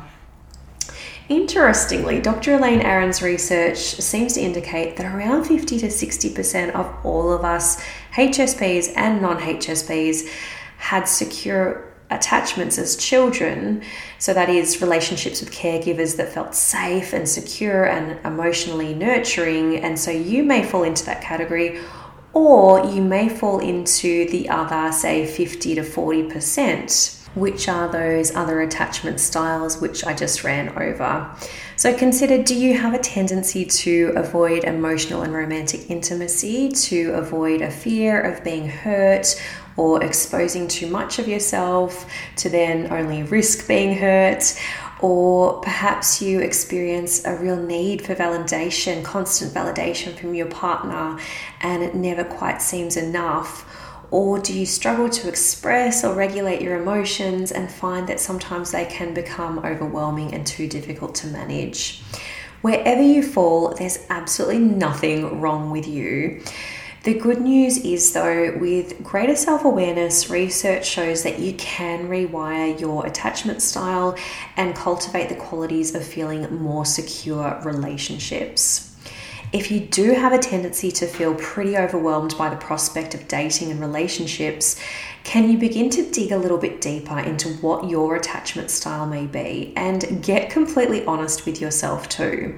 Interestingly, 1.29 2.19
Dr. 2.19 2.55
Elaine 2.55 2.81
Aron's 2.81 3.21
research 3.21 3.77
seems 3.77 4.33
to 4.33 4.41
indicate 4.41 4.97
that 4.97 5.05
around 5.15 5.45
50 5.45 5.79
to 5.79 5.87
60% 5.87 6.71
of 6.75 6.93
all 7.05 7.31
of 7.31 7.45
us, 7.45 7.81
HSPs 8.13 8.91
and 8.97 9.21
non 9.21 9.39
HSPs, 9.39 10.29
had 10.77 11.05
secure 11.05 11.94
attachments 12.09 12.77
as 12.77 12.95
children. 12.95 13.81
So, 14.19 14.33
that 14.33 14.49
is 14.49 14.81
relationships 14.81 15.41
with 15.41 15.51
caregivers 15.51 16.17
that 16.17 16.29
felt 16.29 16.55
safe 16.55 17.13
and 17.13 17.27
secure 17.27 17.85
and 17.85 18.19
emotionally 18.25 18.93
nurturing. 18.93 19.77
And 19.77 19.99
so, 19.99 20.11
you 20.11 20.43
may 20.43 20.63
fall 20.63 20.83
into 20.83 21.05
that 21.05 21.21
category, 21.21 21.79
or 22.33 22.85
you 22.85 23.01
may 23.01 23.29
fall 23.29 23.59
into 23.59 24.29
the 24.29 24.49
other, 24.49 24.91
say, 24.91 25.25
50 25.25 25.75
to 25.75 25.81
40%. 25.81 27.21
Which 27.35 27.67
are 27.67 27.91
those 27.91 28.33
other 28.33 28.61
attachment 28.61 29.19
styles 29.19 29.81
which 29.81 30.05
I 30.05 30.13
just 30.13 30.45
ran 30.45 30.69
over? 30.77 31.35
So 31.75 31.93
consider 31.93 32.41
do 32.41 32.55
you 32.55 32.77
have 32.77 32.93
a 32.93 32.97
tendency 32.97 33.65
to 33.65 34.13
avoid 34.15 34.63
emotional 34.63 35.23
and 35.23 35.33
romantic 35.33 35.89
intimacy, 35.89 36.69
to 36.69 37.11
avoid 37.11 37.61
a 37.61 37.69
fear 37.69 38.21
of 38.21 38.41
being 38.45 38.69
hurt 38.69 39.35
or 39.77 40.03
exposing 40.03 40.67
too 40.67 40.87
much 40.87 41.19
of 41.19 41.27
yourself 41.27 42.09
to 42.37 42.49
then 42.49 42.91
only 42.91 43.23
risk 43.23 43.67
being 43.67 43.97
hurt, 43.97 44.59
or 45.01 45.59
perhaps 45.61 46.21
you 46.21 46.39
experience 46.39 47.25
a 47.25 47.35
real 47.35 47.61
need 47.61 48.01
for 48.05 48.15
validation, 48.15 49.03
constant 49.03 49.53
validation 49.53 50.17
from 50.17 50.33
your 50.33 50.47
partner, 50.47 51.19
and 51.61 51.83
it 51.83 51.93
never 51.93 52.23
quite 52.23 52.61
seems 52.61 52.95
enough. 52.95 53.65
Or 54.11 54.39
do 54.39 54.57
you 54.57 54.65
struggle 54.65 55.09
to 55.09 55.27
express 55.27 56.05
or 56.05 56.13
regulate 56.13 56.61
your 56.61 56.79
emotions 56.79 57.51
and 57.51 57.69
find 57.69 58.07
that 58.07 58.19
sometimes 58.19 58.71
they 58.71 58.85
can 58.85 59.13
become 59.13 59.59
overwhelming 59.59 60.33
and 60.33 60.47
too 60.47 60.67
difficult 60.67 61.15
to 61.15 61.27
manage? 61.27 62.01
Wherever 62.61 63.01
you 63.01 63.21
fall, 63.21 63.75
there's 63.75 63.99
absolutely 64.09 64.59
nothing 64.59 65.41
wrong 65.41 65.69
with 65.69 65.87
you. 65.87 66.41
The 67.05 67.13
good 67.13 67.39
news 67.39 67.77
is, 67.77 68.13
though, 68.13 68.57
with 68.57 69.03
greater 69.03 69.35
self 69.35 69.63
awareness, 69.63 70.31
research 70.31 70.87
shows 70.87 71.21
that 71.21 71.37
you 71.37 71.53
can 71.53 72.07
rewire 72.09 72.79
your 72.79 73.05
attachment 73.05 73.61
style 73.61 74.17
and 74.57 74.75
cultivate 74.75 75.29
the 75.29 75.35
qualities 75.35 75.93
of 75.93 76.03
feeling 76.03 76.51
more 76.55 76.83
secure 76.83 77.61
relationships. 77.63 78.91
if 79.53 79.69
you 79.69 79.79
do 79.81 80.13
have 80.13 80.33
a 80.33 80.39
tendency 80.39 80.91
to 80.91 81.05
feel 81.05 81.35
pretty 81.35 81.77
overwhelmed 81.77 82.35
by 82.39 82.49
the 82.49 82.55
prospect 82.55 83.13
of 83.13 83.27
dating 83.27 83.69
and 83.69 83.79
relationships, 83.79 84.81
can 85.23 85.47
you 85.49 85.59
begin 85.59 85.91
to 85.91 86.09
dig 86.09 86.31
a 86.31 86.37
little 86.37 86.57
bit 86.57 86.81
deeper 86.81 87.19
into 87.19 87.49
what 87.61 87.87
your 87.87 88.15
attachment 88.15 88.71
style 88.71 89.05
may 89.05 89.27
be 89.27 89.71
and 89.77 90.23
get 90.23 90.49
completely 90.49 91.05
honest 91.05 91.45
with 91.45 91.61
yourself 91.61 92.09
too? 92.09 92.57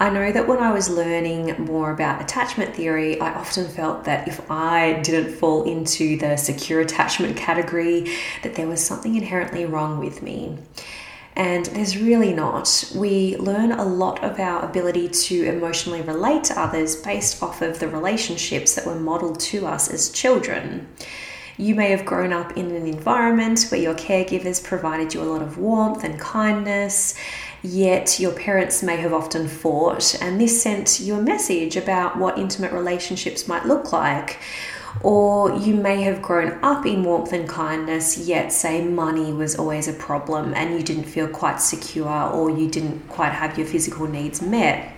I 0.00 0.10
know 0.10 0.30
that 0.30 0.46
when 0.46 0.60
I 0.60 0.72
was 0.72 0.88
learning 0.88 1.56
more 1.64 1.90
about 1.90 2.22
attachment 2.22 2.76
theory, 2.76 3.20
I 3.20 3.34
often 3.34 3.66
felt 3.66 4.04
that 4.04 4.28
if 4.28 4.48
I 4.48 5.00
didn't 5.02 5.34
fall 5.34 5.64
into 5.64 6.16
the 6.16 6.36
secure 6.36 6.80
attachment 6.80 7.36
category, 7.36 8.08
that 8.44 8.54
there 8.54 8.68
was 8.68 8.84
something 8.84 9.16
inherently 9.16 9.64
wrong 9.64 9.98
with 9.98 10.22
me. 10.22 10.56
And 11.34 11.66
there's 11.66 11.98
really 11.98 12.32
not. 12.32 12.92
We 12.94 13.36
learn 13.38 13.72
a 13.72 13.84
lot 13.84 14.22
of 14.22 14.38
our 14.38 14.64
ability 14.64 15.08
to 15.08 15.44
emotionally 15.44 16.02
relate 16.02 16.44
to 16.44 16.60
others 16.60 16.94
based 16.94 17.42
off 17.42 17.60
of 17.60 17.80
the 17.80 17.88
relationships 17.88 18.76
that 18.76 18.86
were 18.86 18.98
modeled 18.98 19.40
to 19.40 19.66
us 19.66 19.90
as 19.90 20.10
children. 20.10 20.86
You 21.56 21.74
may 21.74 21.90
have 21.90 22.04
grown 22.04 22.32
up 22.32 22.56
in 22.56 22.70
an 22.70 22.86
environment 22.86 23.66
where 23.68 23.80
your 23.80 23.94
caregivers 23.94 24.62
provided 24.62 25.12
you 25.12 25.22
a 25.22 25.24
lot 25.24 25.42
of 25.42 25.58
warmth 25.58 26.04
and 26.04 26.18
kindness, 26.20 27.16
yet 27.62 28.20
your 28.20 28.32
parents 28.32 28.82
may 28.82 28.96
have 28.96 29.12
often 29.12 29.48
fought, 29.48 30.14
and 30.20 30.40
this 30.40 30.62
sent 30.62 31.00
you 31.00 31.14
a 31.14 31.22
message 31.22 31.76
about 31.76 32.16
what 32.18 32.38
intimate 32.38 32.72
relationships 32.72 33.48
might 33.48 33.66
look 33.66 33.92
like. 33.92 34.38
Or 35.02 35.54
you 35.56 35.74
may 35.74 36.02
have 36.02 36.22
grown 36.22 36.58
up 36.64 36.84
in 36.86 37.04
warmth 37.04 37.32
and 37.32 37.48
kindness, 37.48 38.18
yet 38.18 38.52
say 38.52 38.82
money 38.82 39.32
was 39.32 39.56
always 39.56 39.86
a 39.86 39.92
problem 39.92 40.54
and 40.54 40.74
you 40.74 40.82
didn't 40.82 41.04
feel 41.04 41.28
quite 41.28 41.60
secure 41.60 42.30
or 42.30 42.50
you 42.50 42.68
didn't 42.68 43.06
quite 43.08 43.32
have 43.32 43.56
your 43.58 43.66
physical 43.66 44.08
needs 44.08 44.42
met. 44.42 44.97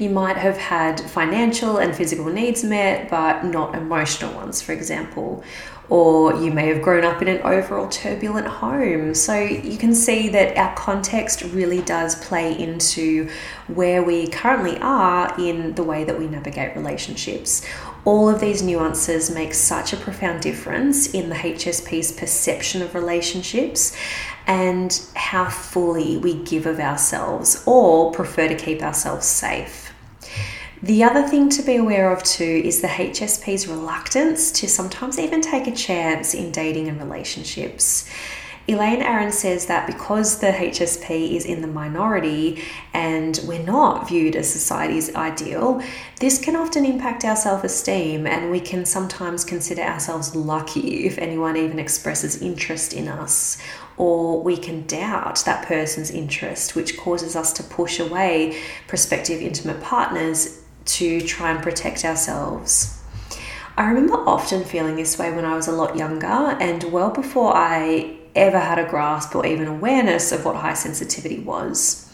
You 0.00 0.08
might 0.08 0.38
have 0.38 0.56
had 0.56 0.98
financial 0.98 1.76
and 1.76 1.94
physical 1.94 2.24
needs 2.24 2.64
met, 2.64 3.10
but 3.10 3.44
not 3.44 3.74
emotional 3.74 4.32
ones, 4.32 4.62
for 4.62 4.72
example. 4.72 5.44
Or 5.90 6.42
you 6.42 6.50
may 6.50 6.68
have 6.68 6.80
grown 6.80 7.04
up 7.04 7.20
in 7.20 7.28
an 7.28 7.42
overall 7.42 7.86
turbulent 7.86 8.46
home. 8.46 9.14
So 9.14 9.38
you 9.38 9.76
can 9.76 9.94
see 9.94 10.30
that 10.30 10.56
our 10.56 10.74
context 10.74 11.42
really 11.42 11.82
does 11.82 12.14
play 12.14 12.58
into 12.58 13.28
where 13.66 14.02
we 14.02 14.28
currently 14.28 14.78
are 14.78 15.38
in 15.38 15.74
the 15.74 15.84
way 15.84 16.04
that 16.04 16.18
we 16.18 16.28
navigate 16.28 16.74
relationships. 16.76 17.62
All 18.06 18.26
of 18.26 18.40
these 18.40 18.62
nuances 18.62 19.30
make 19.30 19.52
such 19.52 19.92
a 19.92 19.98
profound 19.98 20.40
difference 20.40 21.12
in 21.12 21.28
the 21.28 21.34
HSP's 21.34 22.12
perception 22.12 22.80
of 22.80 22.94
relationships 22.94 23.94
and 24.46 24.98
how 25.14 25.50
fully 25.50 26.16
we 26.16 26.42
give 26.42 26.64
of 26.64 26.80
ourselves 26.80 27.62
or 27.66 28.12
prefer 28.12 28.48
to 28.48 28.56
keep 28.56 28.82
ourselves 28.82 29.26
safe. 29.26 29.89
The 30.82 31.04
other 31.04 31.28
thing 31.28 31.50
to 31.50 31.62
be 31.62 31.76
aware 31.76 32.10
of 32.10 32.22
too 32.22 32.62
is 32.64 32.80
the 32.80 32.88
HSP's 32.88 33.68
reluctance 33.68 34.50
to 34.52 34.66
sometimes 34.66 35.18
even 35.18 35.42
take 35.42 35.66
a 35.66 35.72
chance 35.72 36.32
in 36.32 36.52
dating 36.52 36.88
and 36.88 36.98
relationships. 36.98 38.08
Elaine 38.66 39.02
Aron 39.02 39.32
says 39.32 39.66
that 39.66 39.86
because 39.86 40.38
the 40.38 40.52
HSP 40.52 41.32
is 41.34 41.44
in 41.44 41.60
the 41.60 41.66
minority 41.66 42.62
and 42.94 43.40
we're 43.44 43.62
not 43.62 44.08
viewed 44.08 44.36
as 44.36 44.50
society's 44.50 45.14
ideal, 45.14 45.82
this 46.18 46.38
can 46.38 46.56
often 46.56 46.86
impact 46.86 47.26
our 47.26 47.36
self 47.36 47.62
esteem, 47.62 48.26
and 48.26 48.50
we 48.50 48.60
can 48.60 48.86
sometimes 48.86 49.44
consider 49.44 49.82
ourselves 49.82 50.34
lucky 50.34 51.04
if 51.04 51.18
anyone 51.18 51.58
even 51.58 51.78
expresses 51.78 52.40
interest 52.40 52.94
in 52.94 53.08
us. 53.08 53.58
Or 53.98 54.42
we 54.42 54.56
can 54.56 54.86
doubt 54.86 55.42
that 55.44 55.66
person's 55.66 56.10
interest, 56.10 56.74
which 56.74 56.96
causes 56.96 57.36
us 57.36 57.52
to 57.54 57.62
push 57.62 57.98
away 57.98 58.62
prospective 58.86 59.42
intimate 59.42 59.82
partners 59.82 60.59
to 60.84 61.20
try 61.20 61.50
and 61.50 61.62
protect 61.62 62.04
ourselves. 62.04 63.00
I 63.76 63.88
remember 63.88 64.14
often 64.14 64.64
feeling 64.64 64.96
this 64.96 65.18
way 65.18 65.32
when 65.32 65.44
I 65.44 65.54
was 65.54 65.68
a 65.68 65.72
lot 65.72 65.96
younger 65.96 66.26
and 66.26 66.84
well 66.84 67.10
before 67.10 67.56
I 67.56 68.16
ever 68.34 68.58
had 68.58 68.78
a 68.78 68.88
grasp 68.88 69.34
or 69.34 69.46
even 69.46 69.66
awareness 69.66 70.32
of 70.32 70.44
what 70.44 70.56
high 70.56 70.74
sensitivity 70.74 71.38
was. 71.38 72.06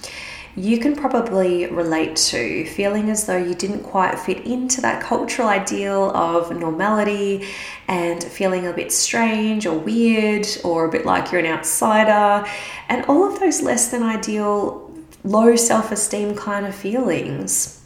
You 0.54 0.78
can 0.78 0.96
probably 0.96 1.66
relate 1.66 2.16
to 2.16 2.64
feeling 2.64 3.10
as 3.10 3.26
though 3.26 3.36
you 3.36 3.54
didn't 3.54 3.82
quite 3.82 4.18
fit 4.18 4.46
into 4.46 4.80
that 4.80 5.02
cultural 5.02 5.48
ideal 5.48 6.10
of 6.16 6.56
normality 6.56 7.46
and 7.88 8.24
feeling 8.24 8.66
a 8.66 8.72
bit 8.72 8.90
strange 8.90 9.66
or 9.66 9.78
weird 9.78 10.46
or 10.64 10.86
a 10.86 10.90
bit 10.90 11.04
like 11.04 11.30
you're 11.30 11.42
an 11.42 11.46
outsider, 11.46 12.48
and 12.88 13.04
all 13.04 13.30
of 13.30 13.38
those 13.38 13.60
less 13.60 13.90
than 13.90 14.02
ideal, 14.02 14.90
low 15.24 15.56
self 15.56 15.92
esteem 15.92 16.34
kind 16.34 16.64
of 16.64 16.74
feelings. 16.74 17.85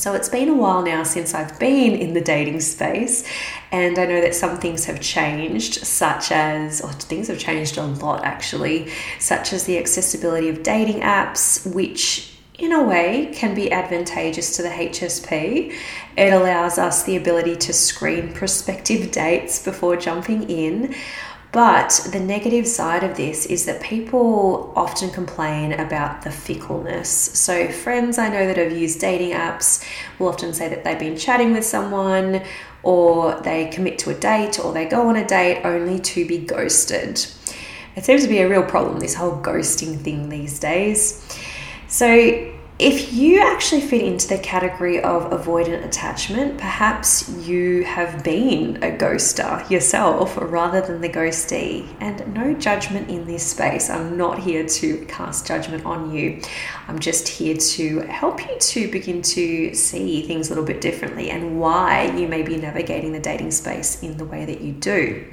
So 0.00 0.14
it's 0.14 0.30
been 0.30 0.48
a 0.48 0.54
while 0.54 0.80
now 0.80 1.02
since 1.02 1.34
I've 1.34 1.58
been 1.58 1.94
in 1.94 2.14
the 2.14 2.22
dating 2.22 2.60
space, 2.60 3.22
and 3.70 3.98
I 3.98 4.06
know 4.06 4.22
that 4.22 4.34
some 4.34 4.56
things 4.56 4.86
have 4.86 4.98
changed, 4.98 5.74
such 5.84 6.32
as, 6.32 6.80
or 6.80 6.90
things 6.90 7.28
have 7.28 7.38
changed 7.38 7.76
a 7.76 7.84
lot 7.84 8.24
actually, 8.24 8.90
such 9.18 9.52
as 9.52 9.64
the 9.64 9.76
accessibility 9.76 10.48
of 10.48 10.62
dating 10.62 11.02
apps, 11.02 11.70
which 11.74 12.34
in 12.58 12.72
a 12.72 12.82
way 12.82 13.30
can 13.34 13.54
be 13.54 13.70
advantageous 13.70 14.56
to 14.56 14.62
the 14.62 14.70
HSP. 14.70 15.74
It 16.16 16.32
allows 16.32 16.78
us 16.78 17.02
the 17.02 17.16
ability 17.16 17.56
to 17.56 17.74
screen 17.74 18.32
prospective 18.32 19.10
dates 19.10 19.62
before 19.62 19.96
jumping 19.96 20.48
in. 20.48 20.94
But 21.52 22.08
the 22.12 22.20
negative 22.20 22.66
side 22.66 23.02
of 23.02 23.16
this 23.16 23.46
is 23.46 23.66
that 23.66 23.82
people 23.82 24.72
often 24.76 25.10
complain 25.10 25.72
about 25.72 26.22
the 26.22 26.30
fickleness. 26.30 27.08
So, 27.10 27.68
friends 27.68 28.18
I 28.18 28.28
know 28.28 28.46
that 28.46 28.56
have 28.56 28.70
used 28.70 29.00
dating 29.00 29.32
apps 29.32 29.84
will 30.18 30.28
often 30.28 30.54
say 30.54 30.68
that 30.68 30.84
they've 30.84 30.98
been 30.98 31.16
chatting 31.16 31.52
with 31.52 31.64
someone, 31.64 32.42
or 32.84 33.40
they 33.40 33.66
commit 33.66 33.98
to 34.00 34.10
a 34.10 34.14
date, 34.14 34.60
or 34.64 34.72
they 34.72 34.84
go 34.86 35.08
on 35.08 35.16
a 35.16 35.26
date 35.26 35.62
only 35.64 35.98
to 35.98 36.24
be 36.26 36.38
ghosted. 36.38 37.26
It 37.96 38.04
seems 38.04 38.22
to 38.22 38.28
be 38.28 38.38
a 38.38 38.48
real 38.48 38.62
problem, 38.62 39.00
this 39.00 39.14
whole 39.14 39.42
ghosting 39.42 39.98
thing 39.98 40.28
these 40.28 40.60
days. 40.60 41.26
So, 41.88 42.52
if 42.80 43.12
you 43.12 43.40
actually 43.40 43.82
fit 43.82 44.00
into 44.00 44.26
the 44.26 44.38
category 44.38 45.02
of 45.02 45.30
avoidant 45.30 45.84
attachment, 45.84 46.56
perhaps 46.56 47.28
you 47.28 47.84
have 47.84 48.24
been 48.24 48.76
a 48.76 48.90
ghoster 48.90 49.68
yourself 49.68 50.38
rather 50.40 50.80
than 50.80 51.02
the 51.02 51.08
ghostee. 51.10 51.86
And 52.00 52.32
no 52.32 52.54
judgment 52.54 53.10
in 53.10 53.26
this 53.26 53.46
space. 53.46 53.90
I'm 53.90 54.16
not 54.16 54.38
here 54.38 54.64
to 54.64 55.04
cast 55.06 55.46
judgment 55.46 55.84
on 55.84 56.10
you. 56.10 56.40
I'm 56.88 56.98
just 56.98 57.28
here 57.28 57.56
to 57.56 58.00
help 58.00 58.40
you 58.48 58.58
to 58.58 58.90
begin 58.90 59.20
to 59.22 59.74
see 59.74 60.22
things 60.22 60.48
a 60.48 60.52
little 60.52 60.64
bit 60.64 60.80
differently 60.80 61.28
and 61.28 61.60
why 61.60 62.16
you 62.16 62.28
may 62.28 62.42
be 62.42 62.56
navigating 62.56 63.12
the 63.12 63.20
dating 63.20 63.50
space 63.50 64.02
in 64.02 64.16
the 64.16 64.24
way 64.24 64.46
that 64.46 64.62
you 64.62 64.72
do. 64.72 65.26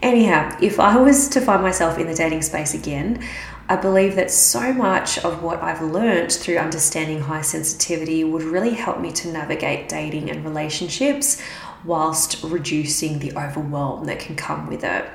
Anyhow, 0.00 0.54
if 0.60 0.80
I 0.80 0.96
was 0.98 1.28
to 1.28 1.40
find 1.40 1.62
myself 1.62 1.98
in 1.98 2.06
the 2.06 2.14
dating 2.14 2.42
space 2.42 2.74
again, 2.74 3.22
I 3.66 3.76
believe 3.76 4.14
that 4.16 4.30
so 4.30 4.74
much 4.74 5.18
of 5.24 5.42
what 5.42 5.62
I've 5.62 5.80
learned 5.80 6.30
through 6.30 6.58
understanding 6.58 7.20
high 7.20 7.40
sensitivity 7.40 8.22
would 8.22 8.42
really 8.42 8.74
help 8.74 9.00
me 9.00 9.10
to 9.12 9.32
navigate 9.32 9.88
dating 9.88 10.30
and 10.30 10.44
relationships 10.44 11.40
whilst 11.82 12.42
reducing 12.42 13.18
the 13.18 13.32
overwhelm 13.32 14.04
that 14.04 14.18
can 14.18 14.36
come 14.36 14.66
with 14.66 14.84
it. 14.84 15.06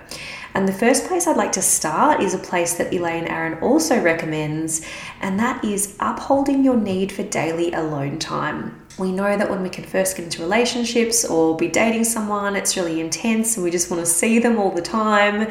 And 0.55 0.67
the 0.67 0.73
first 0.73 1.07
place 1.07 1.27
I'd 1.27 1.37
like 1.37 1.51
to 1.53 1.61
start 1.61 2.21
is 2.21 2.33
a 2.33 2.39
place 2.39 2.73
that 2.75 2.91
Elaine 2.91 3.27
Aron 3.27 3.59
also 3.59 4.01
recommends, 4.01 4.81
and 5.21 5.39
that 5.39 5.63
is 5.63 5.95
upholding 5.99 6.63
your 6.63 6.77
need 6.77 7.11
for 7.11 7.23
daily 7.23 7.71
alone 7.71 8.17
time. 8.17 8.81
We 8.99 9.13
know 9.13 9.37
that 9.37 9.49
when 9.49 9.63
we 9.63 9.69
can 9.69 9.85
first 9.85 10.17
get 10.17 10.25
into 10.25 10.41
relationships 10.41 11.23
or 11.23 11.55
be 11.55 11.69
dating 11.69 12.03
someone, 12.03 12.57
it's 12.57 12.75
really 12.75 12.99
intense 12.99 13.55
and 13.55 13.63
we 13.63 13.71
just 13.71 13.89
want 13.89 14.05
to 14.05 14.11
see 14.11 14.39
them 14.39 14.59
all 14.59 14.71
the 14.71 14.81
time. 14.81 15.49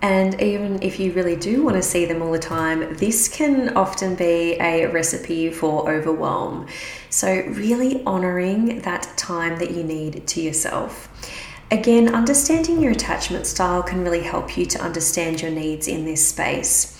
And 0.00 0.40
even 0.40 0.80
if 0.80 1.00
you 1.00 1.12
really 1.12 1.34
do 1.34 1.64
want 1.64 1.76
to 1.76 1.82
see 1.82 2.04
them 2.04 2.22
all 2.22 2.30
the 2.30 2.38
time, 2.38 2.96
this 2.96 3.28
can 3.28 3.76
often 3.76 4.14
be 4.14 4.52
a 4.60 4.86
recipe 4.86 5.50
for 5.50 5.90
overwhelm. 5.90 6.68
So, 7.10 7.42
really 7.48 8.04
honoring 8.04 8.80
that 8.82 9.12
time 9.16 9.58
that 9.58 9.72
you 9.72 9.82
need 9.82 10.26
to 10.28 10.40
yourself. 10.40 11.08
Again, 11.70 12.14
understanding 12.14 12.80
your 12.80 12.92
attachment 12.92 13.46
style 13.46 13.82
can 13.82 14.04
really 14.04 14.22
help 14.22 14.56
you 14.56 14.66
to 14.66 14.80
understand 14.80 15.42
your 15.42 15.50
needs 15.50 15.88
in 15.88 16.04
this 16.04 16.28
space. 16.28 16.93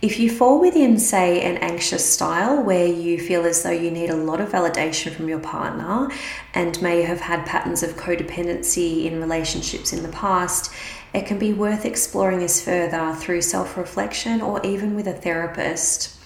If 0.00 0.20
you 0.20 0.30
fall 0.30 0.60
within, 0.60 0.96
say, 1.00 1.42
an 1.42 1.56
anxious 1.56 2.08
style 2.08 2.62
where 2.62 2.86
you 2.86 3.18
feel 3.18 3.44
as 3.44 3.64
though 3.64 3.72
you 3.72 3.90
need 3.90 4.10
a 4.10 4.16
lot 4.16 4.40
of 4.40 4.50
validation 4.50 5.12
from 5.12 5.28
your 5.28 5.40
partner 5.40 6.08
and 6.54 6.80
may 6.80 7.02
have 7.02 7.20
had 7.20 7.44
patterns 7.44 7.82
of 7.82 7.96
codependency 7.96 9.06
in 9.06 9.20
relationships 9.20 9.92
in 9.92 10.04
the 10.04 10.08
past, 10.10 10.72
it 11.12 11.26
can 11.26 11.36
be 11.36 11.52
worth 11.52 11.84
exploring 11.84 12.38
this 12.38 12.64
further 12.64 13.12
through 13.16 13.42
self 13.42 13.76
reflection 13.76 14.40
or 14.40 14.64
even 14.64 14.94
with 14.94 15.08
a 15.08 15.12
therapist. 15.12 16.16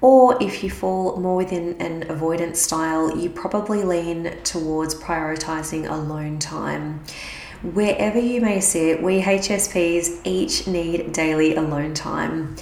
Or 0.00 0.36
if 0.42 0.64
you 0.64 0.70
fall 0.70 1.16
more 1.20 1.36
within 1.36 1.80
an 1.80 2.10
avoidance 2.10 2.60
style, 2.60 3.16
you 3.16 3.30
probably 3.30 3.84
lean 3.84 4.38
towards 4.42 4.96
prioritizing 4.96 5.88
alone 5.88 6.40
time. 6.40 7.04
Wherever 7.62 8.18
you 8.18 8.42
may 8.42 8.60
sit, 8.60 9.02
we 9.02 9.22
HSPs 9.22 10.20
each 10.24 10.66
need 10.66 11.12
daily 11.12 11.54
alone 11.54 11.94
time 11.94 12.56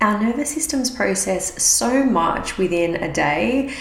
our 0.00 0.22
nervous 0.22 0.50
systems 0.50 0.90
process 0.90 1.60
so 1.62 2.04
much 2.04 2.56
within 2.56 2.96
a 2.96 3.12
day 3.12 3.74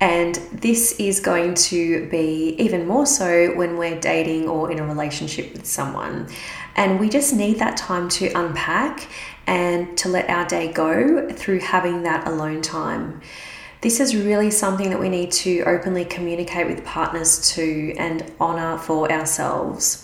And 0.00 0.34
this 0.52 0.92
is 0.98 1.20
going 1.20 1.54
to 1.54 2.08
be 2.10 2.56
even 2.58 2.86
more 2.86 3.06
so 3.06 3.54
when 3.54 3.78
we're 3.78 3.98
dating 3.98 4.48
or 4.48 4.70
in 4.70 4.78
a 4.78 4.86
relationship 4.86 5.52
with 5.52 5.66
someone. 5.66 6.28
And 6.76 6.98
we 6.98 7.08
just 7.08 7.32
need 7.32 7.58
that 7.60 7.76
time 7.76 8.08
to 8.10 8.26
unpack 8.32 9.08
and 9.46 9.96
to 9.98 10.08
let 10.08 10.28
our 10.28 10.46
day 10.46 10.72
go 10.72 11.30
through 11.30 11.60
having 11.60 12.02
that 12.02 12.26
alone 12.26 12.60
time. 12.60 13.22
This 13.82 14.00
is 14.00 14.16
really 14.16 14.50
something 14.50 14.90
that 14.90 14.98
we 15.00 15.08
need 15.08 15.30
to 15.32 15.60
openly 15.62 16.04
communicate 16.04 16.66
with 16.66 16.84
partners 16.84 17.52
to 17.54 17.94
and 17.98 18.30
honor 18.40 18.78
for 18.78 19.10
ourselves. 19.12 20.03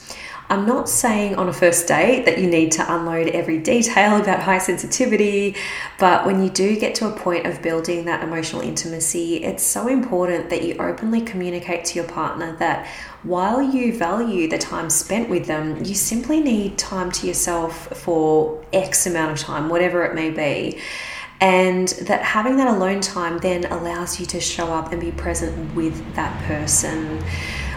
I'm 0.50 0.66
not 0.66 0.88
saying 0.88 1.36
on 1.36 1.48
a 1.48 1.52
first 1.52 1.86
date 1.86 2.24
that 2.24 2.38
you 2.38 2.48
need 2.48 2.72
to 2.72 2.94
unload 2.94 3.28
every 3.28 3.58
detail 3.58 4.20
about 4.20 4.40
high 4.40 4.58
sensitivity, 4.58 5.54
but 6.00 6.26
when 6.26 6.42
you 6.42 6.50
do 6.50 6.76
get 6.76 6.96
to 6.96 7.06
a 7.06 7.12
point 7.12 7.46
of 7.46 7.62
building 7.62 8.06
that 8.06 8.24
emotional 8.24 8.60
intimacy, 8.60 9.44
it's 9.44 9.62
so 9.62 9.86
important 9.86 10.50
that 10.50 10.64
you 10.64 10.74
openly 10.78 11.20
communicate 11.20 11.84
to 11.86 12.00
your 12.00 12.08
partner 12.08 12.56
that 12.56 12.88
while 13.22 13.62
you 13.62 13.96
value 13.96 14.48
the 14.48 14.58
time 14.58 14.90
spent 14.90 15.28
with 15.28 15.46
them, 15.46 15.84
you 15.84 15.94
simply 15.94 16.40
need 16.40 16.76
time 16.76 17.12
to 17.12 17.28
yourself 17.28 17.86
for 17.98 18.60
X 18.72 19.06
amount 19.06 19.30
of 19.30 19.38
time, 19.38 19.68
whatever 19.68 20.04
it 20.04 20.16
may 20.16 20.30
be. 20.30 20.80
And 21.40 21.88
that 22.02 22.22
having 22.22 22.56
that 22.56 22.68
alone 22.68 23.00
time 23.00 23.38
then 23.38 23.66
allows 23.66 24.18
you 24.18 24.26
to 24.26 24.40
show 24.40 24.72
up 24.72 24.90
and 24.90 25.00
be 25.00 25.12
present 25.12 25.74
with 25.76 26.14
that 26.16 26.42
person. 26.44 27.22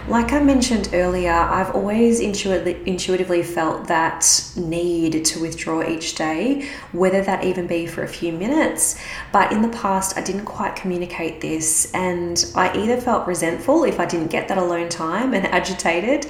Like 0.08 0.34
I 0.34 0.44
mentioned 0.44 0.90
earlier, 0.92 1.32
I've 1.32 1.74
always 1.74 2.20
intuitively, 2.20 3.42
felt 3.42 3.88
that 3.88 4.52
need 4.58 5.24
to 5.24 5.40
withdraw 5.40 5.82
each 5.82 6.16
day, 6.16 6.68
whether 6.92 7.22
that 7.22 7.46
even 7.46 7.68
be 7.68 7.88
for 7.88 8.04
a 8.04 8.08
few 8.08 8.34
minutes. 8.34 9.00
But 9.32 9.54
in 9.54 9.62
the 9.62 9.70
past, 9.70 10.18
I 10.18 10.22
didn't 10.22 10.44
quite 10.44 10.76
communicate 10.76 11.40
this, 11.40 11.90
and 11.94 12.46
I 12.54 12.78
either 12.78 13.00
felt 13.00 13.28
resentful 13.28 13.86
if 13.86 13.98
I 13.98 14.06
didn't 14.06 14.28
get 14.28 14.50
that 14.50 14.58
alone 14.58 14.90
time 14.90 15.34
and 15.34 15.48
agitated, 15.60 16.30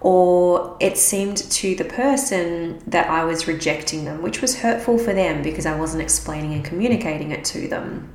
or 0.00 0.76
it 0.80 0.98
seemed 0.98 1.36
to 1.36 1.76
the 1.76 1.84
person 1.84 2.82
that 2.88 3.08
I 3.08 3.24
was 3.24 3.46
rejecting 3.46 4.04
them, 4.04 4.20
which 4.20 4.42
was 4.42 4.58
hurtful 4.58 4.98
for 4.98 5.12
them 5.12 5.42
because 5.42 5.64
I 5.64 5.78
wasn't 5.78 6.02
explaining 6.02 6.54
and 6.54 6.64
communicating 6.64 7.30
it 7.30 7.44
to 7.46 7.68
them. 7.68 8.12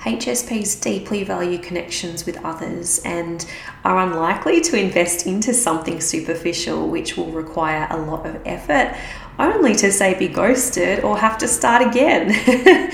HSPs 0.00 0.80
deeply 0.80 1.24
value 1.24 1.58
connections 1.58 2.24
with 2.24 2.42
others 2.42 3.02
and 3.04 3.44
are 3.84 3.98
unlikely 3.98 4.62
to 4.62 4.78
invest 4.78 5.26
into 5.26 5.52
something 5.52 6.00
superficial 6.00 6.88
which 6.88 7.18
will 7.18 7.30
require 7.32 7.86
a 7.90 7.98
lot 7.98 8.24
of 8.24 8.40
effort, 8.46 8.96
only 9.38 9.74
to 9.74 9.92
say 9.92 10.18
be 10.18 10.26
ghosted 10.26 11.04
or 11.04 11.18
have 11.18 11.36
to 11.36 11.46
start 11.46 11.86
again. 11.86 12.32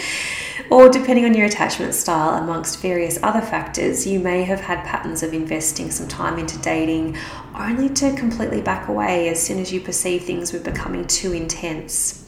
or 0.71 0.89
depending 0.89 1.25
on 1.25 1.35
your 1.35 1.47
attachment 1.47 1.95
style, 1.95 2.43
amongst 2.43 2.83
various 2.83 3.23
other 3.23 3.41
factors, 3.41 4.05
you 4.05 4.19
may 4.19 4.43
have 4.43 4.61
had 4.61 4.85
patterns 4.85 5.23
of 5.23 5.33
investing 5.33 5.93
some 5.93 6.09
time 6.09 6.41
into 6.41 6.59
dating 6.59 7.17
only 7.55 7.89
to 7.89 8.13
completely 8.17 8.61
back 8.61 8.89
away 8.89 9.29
as 9.29 9.41
soon 9.41 9.61
as 9.61 9.73
you 9.73 9.81
perceive 9.81 10.25
things 10.25 10.53
were 10.53 10.59
becoming 10.59 11.07
too 11.07 11.33
intense 11.33 12.26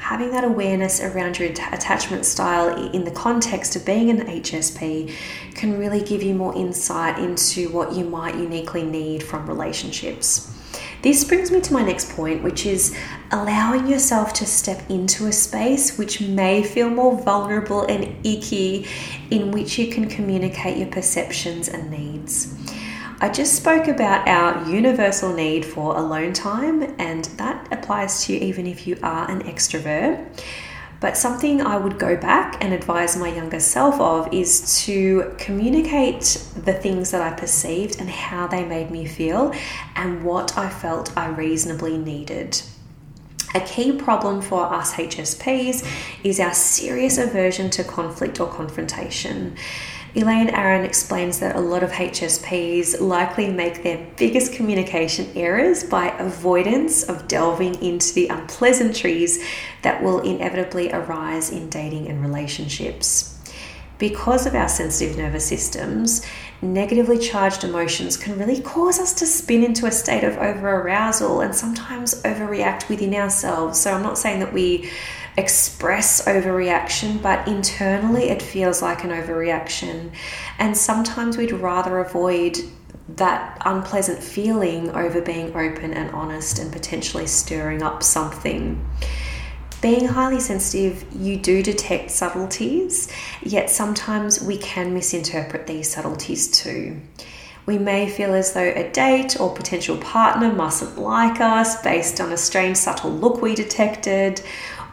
having 0.00 0.30
that 0.30 0.44
awareness 0.44 1.00
around 1.00 1.38
your 1.38 1.50
attachment 1.50 2.24
style 2.24 2.90
in 2.92 3.04
the 3.04 3.10
context 3.10 3.76
of 3.76 3.84
being 3.84 4.08
an 4.08 4.26
HSP 4.26 5.14
can 5.54 5.78
really 5.78 6.02
give 6.02 6.22
you 6.22 6.34
more 6.34 6.56
insight 6.56 7.18
into 7.18 7.68
what 7.68 7.92
you 7.92 8.04
might 8.04 8.34
uniquely 8.34 8.82
need 8.82 9.22
from 9.22 9.46
relationships. 9.46 10.56
This 11.02 11.22
brings 11.24 11.50
me 11.50 11.60
to 11.60 11.72
my 11.72 11.82
next 11.82 12.10
point, 12.12 12.42
which 12.42 12.66
is 12.66 12.96
allowing 13.30 13.86
yourself 13.86 14.32
to 14.34 14.46
step 14.46 14.90
into 14.90 15.26
a 15.26 15.32
space 15.32 15.98
which 15.98 16.20
may 16.20 16.62
feel 16.62 16.90
more 16.90 17.18
vulnerable 17.22 17.84
and 17.86 18.14
icky, 18.24 18.86
in 19.30 19.50
which 19.50 19.78
you 19.78 19.92
can 19.92 20.08
communicate 20.08 20.76
your 20.76 20.88
perceptions 20.88 21.68
and 21.68 21.90
needs. 21.90 22.54
I 23.22 23.28
just 23.28 23.54
spoke 23.54 23.86
about 23.86 24.26
our 24.26 24.66
universal 24.66 25.34
need 25.34 25.66
for 25.66 25.94
alone 25.94 26.32
time, 26.32 26.94
and 26.98 27.26
that 27.36 27.68
applies 27.70 28.24
to 28.24 28.32
you 28.32 28.40
even 28.40 28.66
if 28.66 28.86
you 28.86 28.96
are 29.02 29.30
an 29.30 29.42
extrovert. 29.42 30.26
But 31.00 31.18
something 31.18 31.60
I 31.60 31.76
would 31.76 31.98
go 31.98 32.16
back 32.16 32.64
and 32.64 32.72
advise 32.72 33.18
my 33.18 33.28
younger 33.28 33.60
self 33.60 34.00
of 34.00 34.32
is 34.32 34.82
to 34.84 35.34
communicate 35.36 36.42
the 36.56 36.72
things 36.72 37.10
that 37.10 37.20
I 37.20 37.36
perceived 37.36 38.00
and 38.00 38.08
how 38.08 38.46
they 38.46 38.64
made 38.64 38.90
me 38.90 39.04
feel 39.04 39.52
and 39.96 40.24
what 40.24 40.56
I 40.56 40.70
felt 40.70 41.14
I 41.14 41.28
reasonably 41.28 41.98
needed. 41.98 42.62
A 43.54 43.60
key 43.60 43.92
problem 43.92 44.40
for 44.40 44.62
us 44.72 44.94
HSPs 44.94 45.86
is 46.24 46.40
our 46.40 46.54
serious 46.54 47.18
aversion 47.18 47.68
to 47.70 47.84
conflict 47.84 48.40
or 48.40 48.48
confrontation. 48.48 49.56
Elaine 50.12 50.50
Aron 50.50 50.84
explains 50.84 51.38
that 51.38 51.54
a 51.54 51.60
lot 51.60 51.84
of 51.84 51.92
HSPs 51.92 53.00
likely 53.00 53.48
make 53.48 53.84
their 53.84 54.04
biggest 54.16 54.52
communication 54.52 55.28
errors 55.36 55.84
by 55.84 56.08
avoidance 56.18 57.04
of 57.04 57.28
delving 57.28 57.76
into 57.76 58.12
the 58.14 58.26
unpleasantries 58.26 59.44
that 59.82 60.02
will 60.02 60.18
inevitably 60.20 60.90
arise 60.90 61.50
in 61.50 61.68
dating 61.70 62.08
and 62.08 62.20
relationships. 62.20 63.36
Because 63.98 64.46
of 64.46 64.54
our 64.56 64.68
sensitive 64.68 65.16
nervous 65.16 65.46
systems, 65.46 66.26
negatively 66.60 67.18
charged 67.18 67.62
emotions 67.62 68.16
can 68.16 68.36
really 68.36 68.60
cause 68.60 68.98
us 68.98 69.12
to 69.12 69.26
spin 69.26 69.62
into 69.62 69.86
a 69.86 69.92
state 69.92 70.24
of 70.24 70.36
over 70.38 70.70
arousal 70.70 71.40
and 71.40 71.54
sometimes 71.54 72.20
overreact 72.22 72.88
within 72.88 73.14
ourselves. 73.14 73.78
So, 73.78 73.92
I'm 73.92 74.02
not 74.02 74.18
saying 74.18 74.40
that 74.40 74.52
we 74.52 74.90
express 75.40 76.24
overreaction, 76.26 77.20
but 77.20 77.48
internally 77.48 78.28
it 78.30 78.42
feels 78.42 78.82
like 78.82 79.02
an 79.04 79.10
overreaction. 79.10 80.12
And 80.58 80.76
sometimes 80.76 81.36
we'd 81.36 81.52
rather 81.52 81.98
avoid 81.98 82.58
that 83.16 83.60
unpleasant 83.64 84.22
feeling 84.22 84.90
over 84.90 85.20
being 85.20 85.48
open 85.48 85.92
and 85.92 86.10
honest 86.10 86.58
and 86.58 86.72
potentially 86.72 87.26
stirring 87.26 87.82
up 87.82 88.02
something. 88.02 88.86
Being 89.82 90.06
highly 90.06 90.40
sensitive, 90.40 91.06
you 91.10 91.38
do 91.38 91.62
detect 91.62 92.10
subtleties, 92.10 93.10
yet 93.42 93.70
sometimes 93.70 94.42
we 94.42 94.58
can 94.58 94.92
misinterpret 94.92 95.66
these 95.66 95.90
subtleties 95.90 96.50
too. 96.50 97.00
We 97.64 97.78
may 97.78 98.08
feel 98.08 98.34
as 98.34 98.52
though 98.52 98.72
a 98.74 98.90
date 98.90 99.40
or 99.40 99.54
potential 99.54 99.96
partner 99.96 100.52
mustn't 100.52 100.98
like 100.98 101.40
us 101.40 101.80
based 101.82 102.20
on 102.20 102.32
a 102.32 102.36
strange, 102.36 102.76
subtle 102.76 103.10
look 103.10 103.40
we 103.40 103.54
detected, 103.54 104.42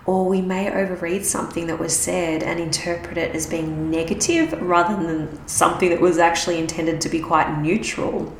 or 0.07 0.25
we 0.25 0.41
may 0.41 0.71
overread 0.71 1.25
something 1.25 1.67
that 1.67 1.77
was 1.77 1.95
said 1.95 2.41
and 2.41 2.59
interpret 2.61 3.17
it 3.17 3.35
as 3.35 3.45
being 3.45 3.91
negative 3.91 4.53
rather 4.61 4.95
than 5.05 5.47
something 5.47 5.89
that 5.89 5.99
was 5.99 6.17
actually 6.17 6.57
intended 6.57 7.01
to 7.01 7.09
be 7.09 7.19
quite 7.19 7.59
neutral. 7.59 8.33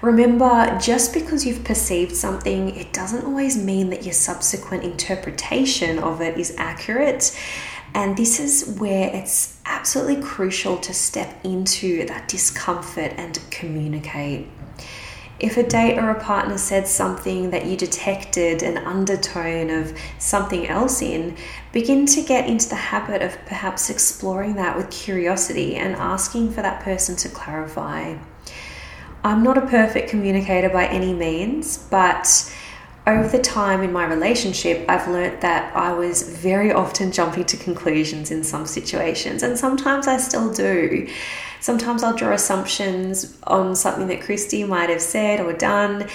Remember, 0.00 0.78
just 0.80 1.12
because 1.12 1.44
you've 1.44 1.62
perceived 1.62 2.16
something, 2.16 2.74
it 2.74 2.90
doesn't 2.90 3.26
always 3.26 3.62
mean 3.62 3.90
that 3.90 4.02
your 4.02 4.14
subsequent 4.14 4.82
interpretation 4.82 5.98
of 5.98 6.22
it 6.22 6.38
is 6.38 6.54
accurate. 6.56 7.38
And 7.94 8.16
this 8.16 8.40
is 8.40 8.78
where 8.78 9.14
it's 9.14 9.60
absolutely 9.66 10.22
crucial 10.22 10.78
to 10.78 10.94
step 10.94 11.44
into 11.44 12.06
that 12.06 12.28
discomfort 12.28 13.12
and 13.18 13.38
communicate. 13.50 14.48
If 15.40 15.56
a 15.56 15.62
date 15.62 15.96
or 15.96 16.10
a 16.10 16.20
partner 16.20 16.58
said 16.58 16.86
something 16.86 17.48
that 17.48 17.64
you 17.64 17.74
detected 17.74 18.62
an 18.62 18.76
undertone 18.76 19.70
of 19.70 19.96
something 20.18 20.68
else 20.68 21.00
in, 21.00 21.34
begin 21.72 22.04
to 22.06 22.22
get 22.22 22.46
into 22.46 22.68
the 22.68 22.74
habit 22.74 23.22
of 23.22 23.38
perhaps 23.46 23.88
exploring 23.88 24.56
that 24.56 24.76
with 24.76 24.90
curiosity 24.90 25.76
and 25.76 25.96
asking 25.96 26.52
for 26.52 26.60
that 26.60 26.82
person 26.82 27.16
to 27.16 27.30
clarify. 27.30 28.18
I'm 29.24 29.42
not 29.42 29.56
a 29.56 29.66
perfect 29.66 30.10
communicator 30.10 30.68
by 30.68 30.86
any 30.86 31.14
means, 31.14 31.78
but 31.78 32.54
over 33.06 33.28
the 33.28 33.42
time 33.42 33.82
in 33.82 33.92
my 33.92 34.06
relationship, 34.06 34.84
I've 34.88 35.08
learnt 35.08 35.40
that 35.40 35.74
I 35.74 35.92
was 35.92 36.22
very 36.22 36.72
often 36.72 37.12
jumping 37.12 37.44
to 37.46 37.56
conclusions 37.56 38.30
in 38.30 38.44
some 38.44 38.66
situations, 38.66 39.42
and 39.42 39.58
sometimes 39.58 40.06
I 40.06 40.18
still 40.18 40.52
do. 40.52 41.08
Sometimes 41.60 42.02
I'll 42.02 42.16
draw 42.16 42.32
assumptions 42.32 43.36
on 43.44 43.74
something 43.76 44.06
that 44.08 44.22
Christy 44.22 44.64
might 44.64 44.90
have 44.90 45.02
said 45.02 45.40
or 45.40 45.52
done. 45.52 46.08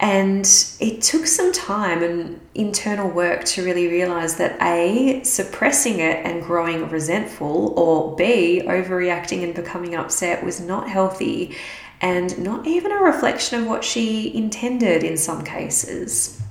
And 0.00 0.44
it 0.80 1.00
took 1.00 1.28
some 1.28 1.52
time 1.52 2.02
and 2.02 2.40
internal 2.56 3.08
work 3.08 3.44
to 3.44 3.64
really 3.64 3.86
realize 3.86 4.34
that 4.38 4.60
A, 4.60 5.22
suppressing 5.22 6.00
it 6.00 6.26
and 6.26 6.42
growing 6.42 6.88
resentful, 6.88 7.72
or 7.78 8.16
B, 8.16 8.62
overreacting 8.64 9.44
and 9.44 9.54
becoming 9.54 9.94
upset 9.94 10.44
was 10.44 10.60
not 10.60 10.88
healthy 10.88 11.54
and 12.02 12.36
not 12.38 12.66
even 12.66 12.90
a 12.90 12.96
reflection 12.96 13.62
of 13.62 13.68
what 13.68 13.84
she 13.84 14.36
intended 14.36 15.04
in 15.04 15.16
some 15.16 15.44
cases. 15.44 16.42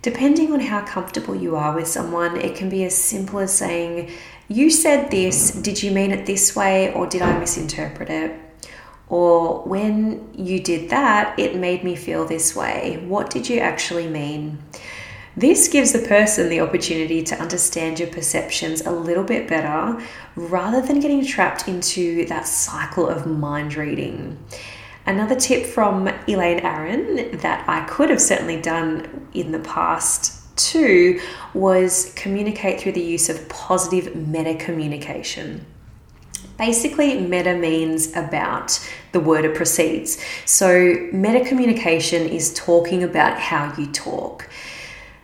Depending 0.00 0.52
on 0.52 0.60
how 0.60 0.80
comfortable 0.80 1.34
you 1.34 1.54
are 1.56 1.74
with 1.74 1.86
someone, 1.86 2.36
it 2.38 2.56
can 2.56 2.70
be 2.70 2.84
as 2.84 2.96
simple 2.96 3.38
as 3.40 3.56
saying, 3.56 4.10
You 4.48 4.70
said 4.70 5.10
this, 5.10 5.50
did 5.50 5.82
you 5.82 5.90
mean 5.90 6.10
it 6.10 6.24
this 6.24 6.56
way, 6.56 6.92
or 6.94 7.06
did 7.06 7.20
I 7.20 7.38
misinterpret 7.38 8.08
it? 8.08 8.40
Or 9.08 9.62
when 9.62 10.30
you 10.34 10.60
did 10.60 10.90
that, 10.90 11.38
it 11.38 11.56
made 11.56 11.84
me 11.84 11.94
feel 11.94 12.24
this 12.24 12.56
way. 12.56 13.02
What 13.06 13.30
did 13.30 13.48
you 13.48 13.58
actually 13.58 14.06
mean? 14.06 14.58
This 15.36 15.68
gives 15.68 15.92
the 15.92 16.06
person 16.06 16.48
the 16.48 16.60
opportunity 16.60 17.22
to 17.22 17.40
understand 17.40 18.00
your 18.00 18.08
perceptions 18.08 18.80
a 18.84 18.90
little 18.90 19.22
bit 19.22 19.46
better 19.48 20.02
rather 20.34 20.80
than 20.80 21.00
getting 21.00 21.24
trapped 21.24 21.68
into 21.68 22.26
that 22.26 22.46
cycle 22.46 23.08
of 23.08 23.26
mind 23.26 23.76
reading. 23.76 24.38
Another 25.08 25.36
tip 25.36 25.64
from 25.64 26.06
Elaine 26.26 26.60
Aron 26.60 27.38
that 27.38 27.66
I 27.66 27.86
could 27.86 28.10
have 28.10 28.20
certainly 28.20 28.60
done 28.60 29.30
in 29.32 29.52
the 29.52 29.58
past 29.60 30.34
too 30.58 31.18
was 31.54 32.12
communicate 32.14 32.78
through 32.78 32.92
the 32.92 33.00
use 33.00 33.30
of 33.30 33.48
positive 33.48 34.14
meta 34.14 34.54
communication. 34.54 35.64
Basically, 36.58 37.18
meta 37.20 37.54
means 37.54 38.14
about 38.14 38.86
the 39.12 39.20
word 39.20 39.46
it 39.46 39.54
precedes. 39.54 40.22
So, 40.44 41.08
meta 41.10 41.42
communication 41.42 42.28
is 42.28 42.52
talking 42.52 43.02
about 43.02 43.38
how 43.38 43.74
you 43.78 43.86
talk. 43.86 44.50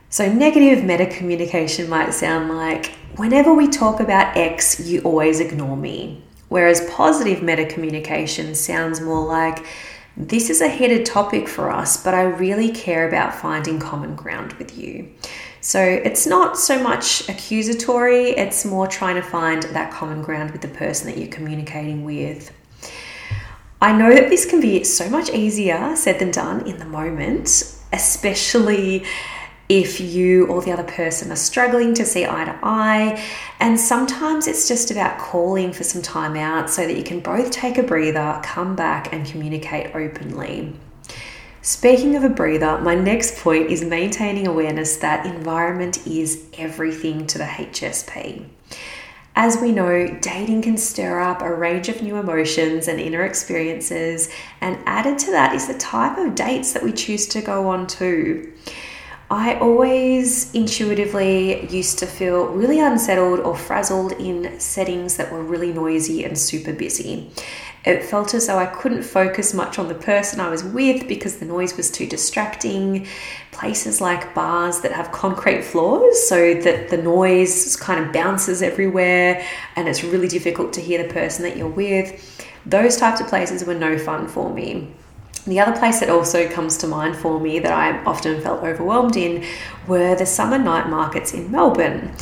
So, 0.09 0.33
negative 0.33 0.83
meta 0.83 1.05
communication 1.05 1.91
might 1.91 2.15
sound 2.15 2.57
like 2.57 2.87
whenever 3.17 3.53
we 3.53 3.69
talk 3.69 4.01
about 4.01 4.35
X, 4.35 4.81
you 4.81 5.03
always 5.03 5.41
ignore 5.41 5.77
me. 5.77 6.23
Whereas 6.55 6.89
positive 6.89 7.43
meta 7.43 7.67
communication 7.67 8.55
sounds 8.55 9.01
more 9.01 9.27
like 9.27 9.67
this 10.17 10.51
is 10.51 10.61
a 10.61 10.69
heated 10.69 11.05
topic 11.05 11.49
for 11.49 11.69
us, 11.69 12.01
but 12.01 12.15
I 12.15 12.23
really 12.23 12.71
care 12.71 13.09
about 13.09 13.35
finding 13.35 13.81
common 13.81 14.15
ground 14.15 14.53
with 14.53 14.79
you. 14.79 15.13
So 15.61 15.81
it's 15.83 16.29
not 16.29 16.57
so 16.57 16.81
much 16.81 17.29
accusatory, 17.29 18.31
it's 18.37 18.65
more 18.65 18.87
trying 18.87 19.17
to 19.17 19.23
find 19.23 19.65
that 19.65 19.91
common 19.91 20.23
ground 20.23 20.53
with 20.53 20.61
the 20.61 20.69
person 20.69 21.09
that 21.09 21.19
you're 21.19 21.27
communicating 21.27 22.05
with. 22.05 22.53
I 23.83 23.91
know 23.91 24.15
that 24.15 24.31
this 24.31 24.47
can 24.47 24.61
be 24.61 24.85
so 24.85 25.11
much 25.11 25.31
easier 25.31 25.97
said 25.97 26.21
than 26.21 26.31
done 26.31 26.69
in 26.69 26.79
the 26.79 26.85
moment, 26.85 27.49
especially 27.93 29.05
if 29.69 30.01
you 30.01 30.47
or 30.47 30.63
the 30.63 30.73
other 30.73 30.85
person 30.85 31.33
are 31.33 31.37
struggling 31.37 31.95
to 31.95 32.05
see 32.05 32.27
eye 32.27 32.45
to 32.45 32.59
eye. 32.63 33.25
And 33.61 33.79
sometimes 33.79 34.47
it's 34.47 34.69
just 34.69 34.91
about 34.91 35.19
calling 35.19 35.73
for 35.73 35.85
some 35.85 36.03
time 36.03 36.37
out 36.37 36.69
so 36.71 36.87
that 36.87 36.97
you 36.97 37.03
can 37.03 37.21
both 37.21 37.51
take 37.51 37.79
a 37.79 37.83
breather, 37.83 38.41
come 38.43 38.77
back, 38.77 39.13
and 39.13 39.27
communicate 39.27 39.95
openly. 39.95 40.75
Speaking 41.63 42.15
of 42.15 42.25
a 42.25 42.29
breather, 42.29 42.79
my 42.83 42.95
next 42.95 43.39
point 43.39 43.71
is 43.71 43.83
maintaining 43.83 44.47
awareness 44.47 44.99
that 44.99 45.25
environment 45.25 46.07
is 46.07 46.45
everything 46.59 47.27
to 47.29 47.39
the 47.39 47.45
HSP. 47.45 48.45
As 49.37 49.61
we 49.61 49.73
know, 49.73 50.07
dating 50.21 50.63
can 50.63 50.77
stir 50.77 51.19
up 51.21 51.43
a 51.43 51.53
range 51.53 51.89
of 51.89 52.03
new 52.03 52.17
emotions 52.17 52.87
and 52.87 53.01
inner 53.01 53.25
experiences, 53.25 54.31
and 54.61 54.79
added 54.87 55.19
to 55.21 55.31
that 55.33 55.55
is 55.55 55.67
the 55.67 55.79
type 55.79 56.19
of 56.19 56.35
dates 56.35 56.73
that 56.75 56.85
we 56.85 56.93
choose 56.93 57.27
to 57.29 57.41
go 57.41 57.69
on 57.69 57.87
to. 57.89 58.53
I 59.31 59.55
always 59.59 60.53
intuitively 60.55 61.67
used 61.69 61.99
to 62.01 62.07
feel 62.07 62.47
really 62.47 62.79
unsettled 62.79 63.41
or 63.41 63.57
frazzled 63.57 64.13
in 64.13 64.61
settings 64.61 65.17
that 65.17 65.33
were 65.33 65.43
really 65.43 65.73
noisy 65.73 66.25
and 66.25 66.39
super 66.39 66.75
busy. 66.75 67.31
It 67.87 68.05
felt 68.05 68.35
as 68.35 68.47
though 68.47 68.59
I 68.59 68.67
couldn't 68.67 69.03
focus 69.03 69.55
much 69.55 69.79
on 69.79 69.89
the 69.89 69.95
person 69.95 70.41
I 70.41 70.49
was 70.49 70.63
with 70.63 71.09
because 71.09 71.39
the 71.39 71.47
noise 71.47 71.77
was 71.77 71.91
too 71.91 72.07
distracting. 72.07 73.07
Places 73.51 74.01
like 74.01 74.35
bars 74.35 74.81
that 74.81 74.93
have 74.93 75.11
concrete 75.13 75.63
floors, 75.63 76.29
so 76.29 76.55
that 76.55 76.89
the 76.91 76.97
noise 76.99 77.77
kind 77.77 78.05
of 78.05 78.13
bounces 78.13 78.63
everywhere 78.63 79.45
and 79.77 79.89
it's 79.89 80.05
really 80.05 80.29
difficult 80.29 80.73
to 80.75 80.81
hear 80.81 81.03
the 81.03 81.13
person 81.13 81.45
that 81.45 81.57
you're 81.57 81.69
with. 81.69 82.47
Those 82.67 82.97
types 82.97 83.21
of 83.21 83.27
places 83.29 83.65
were 83.65 83.75
no 83.75 83.99
fun 83.99 84.29
for 84.29 84.53
me. 84.53 84.89
The 85.47 85.61
other 85.61 85.79
place 85.79 86.01
that 86.01 86.09
also 86.09 86.49
comes 86.49 86.79
to 86.79 86.87
mind 86.87 87.17
for 87.17 87.39
me 87.39 87.59
that 87.59 87.73
I 87.73 88.03
often 88.05 88.41
felt 88.41 88.63
overwhelmed 88.63 89.17
in 89.17 89.45
were 89.87 90.15
the 90.15 90.27
summer 90.27 90.59
night 90.59 90.89
markets 90.89 91.35
in 91.35 91.51
Melbourne. 91.51 92.13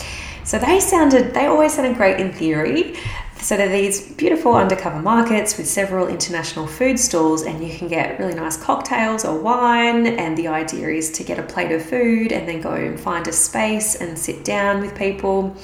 So 0.44 0.58
they 0.58 0.80
sounded, 0.80 1.34
they 1.34 1.46
always 1.46 1.74
sounded 1.74 1.96
great 1.96 2.18
in 2.18 2.32
theory, 2.32 2.96
so 3.42 3.56
there 3.56 3.68
are 3.68 3.72
these 3.72 4.00
beautiful 4.12 4.54
undercover 4.54 5.02
markets 5.02 5.58
with 5.58 5.66
several 5.66 6.06
international 6.06 6.68
food 6.68 6.96
stalls, 6.96 7.42
and 7.42 7.62
you 7.62 7.76
can 7.76 7.88
get 7.88 8.16
really 8.20 8.34
nice 8.34 8.56
cocktails 8.56 9.24
or 9.24 9.36
wine. 9.36 10.06
And 10.06 10.38
the 10.38 10.46
idea 10.46 10.88
is 10.90 11.10
to 11.12 11.24
get 11.24 11.40
a 11.40 11.42
plate 11.42 11.72
of 11.72 11.84
food 11.84 12.30
and 12.30 12.48
then 12.48 12.60
go 12.60 12.74
and 12.74 12.98
find 13.00 13.26
a 13.26 13.32
space 13.32 13.96
and 13.96 14.16
sit 14.16 14.44
down 14.44 14.80
with 14.80 14.96
people. 14.96 15.56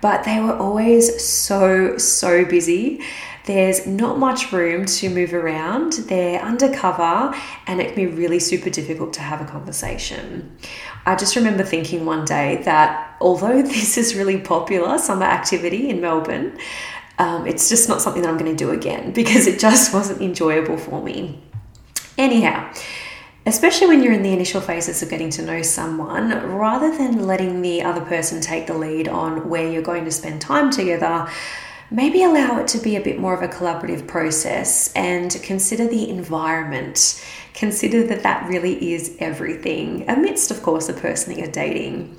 But 0.00 0.22
they 0.22 0.38
were 0.38 0.56
always 0.56 1.20
so, 1.24 1.98
so 1.98 2.44
busy. 2.44 3.02
There's 3.46 3.86
not 3.86 4.18
much 4.18 4.50
room 4.50 4.86
to 4.86 5.08
move 5.08 5.32
around. 5.32 5.92
They're 5.92 6.40
undercover, 6.40 7.32
and 7.68 7.80
it 7.80 7.94
can 7.94 7.94
be 7.94 8.06
really 8.06 8.40
super 8.40 8.70
difficult 8.70 9.12
to 9.14 9.20
have 9.20 9.40
a 9.40 9.44
conversation. 9.44 10.56
I 11.06 11.14
just 11.14 11.36
remember 11.36 11.62
thinking 11.62 12.04
one 12.04 12.24
day 12.24 12.60
that 12.64 13.16
although 13.20 13.62
this 13.62 13.96
is 13.96 14.16
really 14.16 14.40
popular 14.40 14.98
summer 14.98 15.26
activity 15.26 15.88
in 15.88 16.00
Melbourne, 16.00 16.58
um, 17.18 17.46
it's 17.46 17.68
just 17.68 17.88
not 17.88 18.02
something 18.02 18.22
that 18.22 18.28
I'm 18.28 18.36
going 18.36 18.54
to 18.54 18.64
do 18.64 18.72
again 18.72 19.12
because 19.20 19.46
it 19.46 19.60
just 19.60 19.94
wasn't 19.94 20.20
enjoyable 20.20 20.76
for 20.76 21.00
me. 21.00 21.40
Anyhow, 22.18 22.68
especially 23.46 23.86
when 23.86 24.02
you're 24.02 24.12
in 24.12 24.22
the 24.22 24.32
initial 24.32 24.60
phases 24.60 25.04
of 25.04 25.08
getting 25.08 25.30
to 25.30 25.42
know 25.42 25.62
someone, 25.62 26.30
rather 26.50 26.90
than 26.98 27.26
letting 27.28 27.62
the 27.62 27.82
other 27.82 28.00
person 28.00 28.40
take 28.40 28.66
the 28.66 28.74
lead 28.74 29.06
on 29.06 29.48
where 29.48 29.70
you're 29.70 29.82
going 29.82 30.04
to 30.04 30.10
spend 30.10 30.40
time 30.40 30.72
together, 30.72 31.28
maybe 31.90 32.24
allow 32.24 32.58
it 32.58 32.68
to 32.68 32.78
be 32.78 32.96
a 32.96 33.00
bit 33.00 33.18
more 33.18 33.34
of 33.34 33.42
a 33.42 33.52
collaborative 33.52 34.06
process 34.06 34.92
and 34.94 35.38
consider 35.42 35.86
the 35.86 36.08
environment. 36.08 37.24
Consider 37.54 38.06
that 38.08 38.22
that 38.22 38.48
really 38.48 38.92
is 38.92 39.16
everything, 39.18 40.08
amidst, 40.08 40.50
of 40.50 40.62
course, 40.62 40.88
the 40.88 40.92
person 40.92 41.32
that 41.32 41.38
you're 41.40 41.50
dating. 41.50 42.16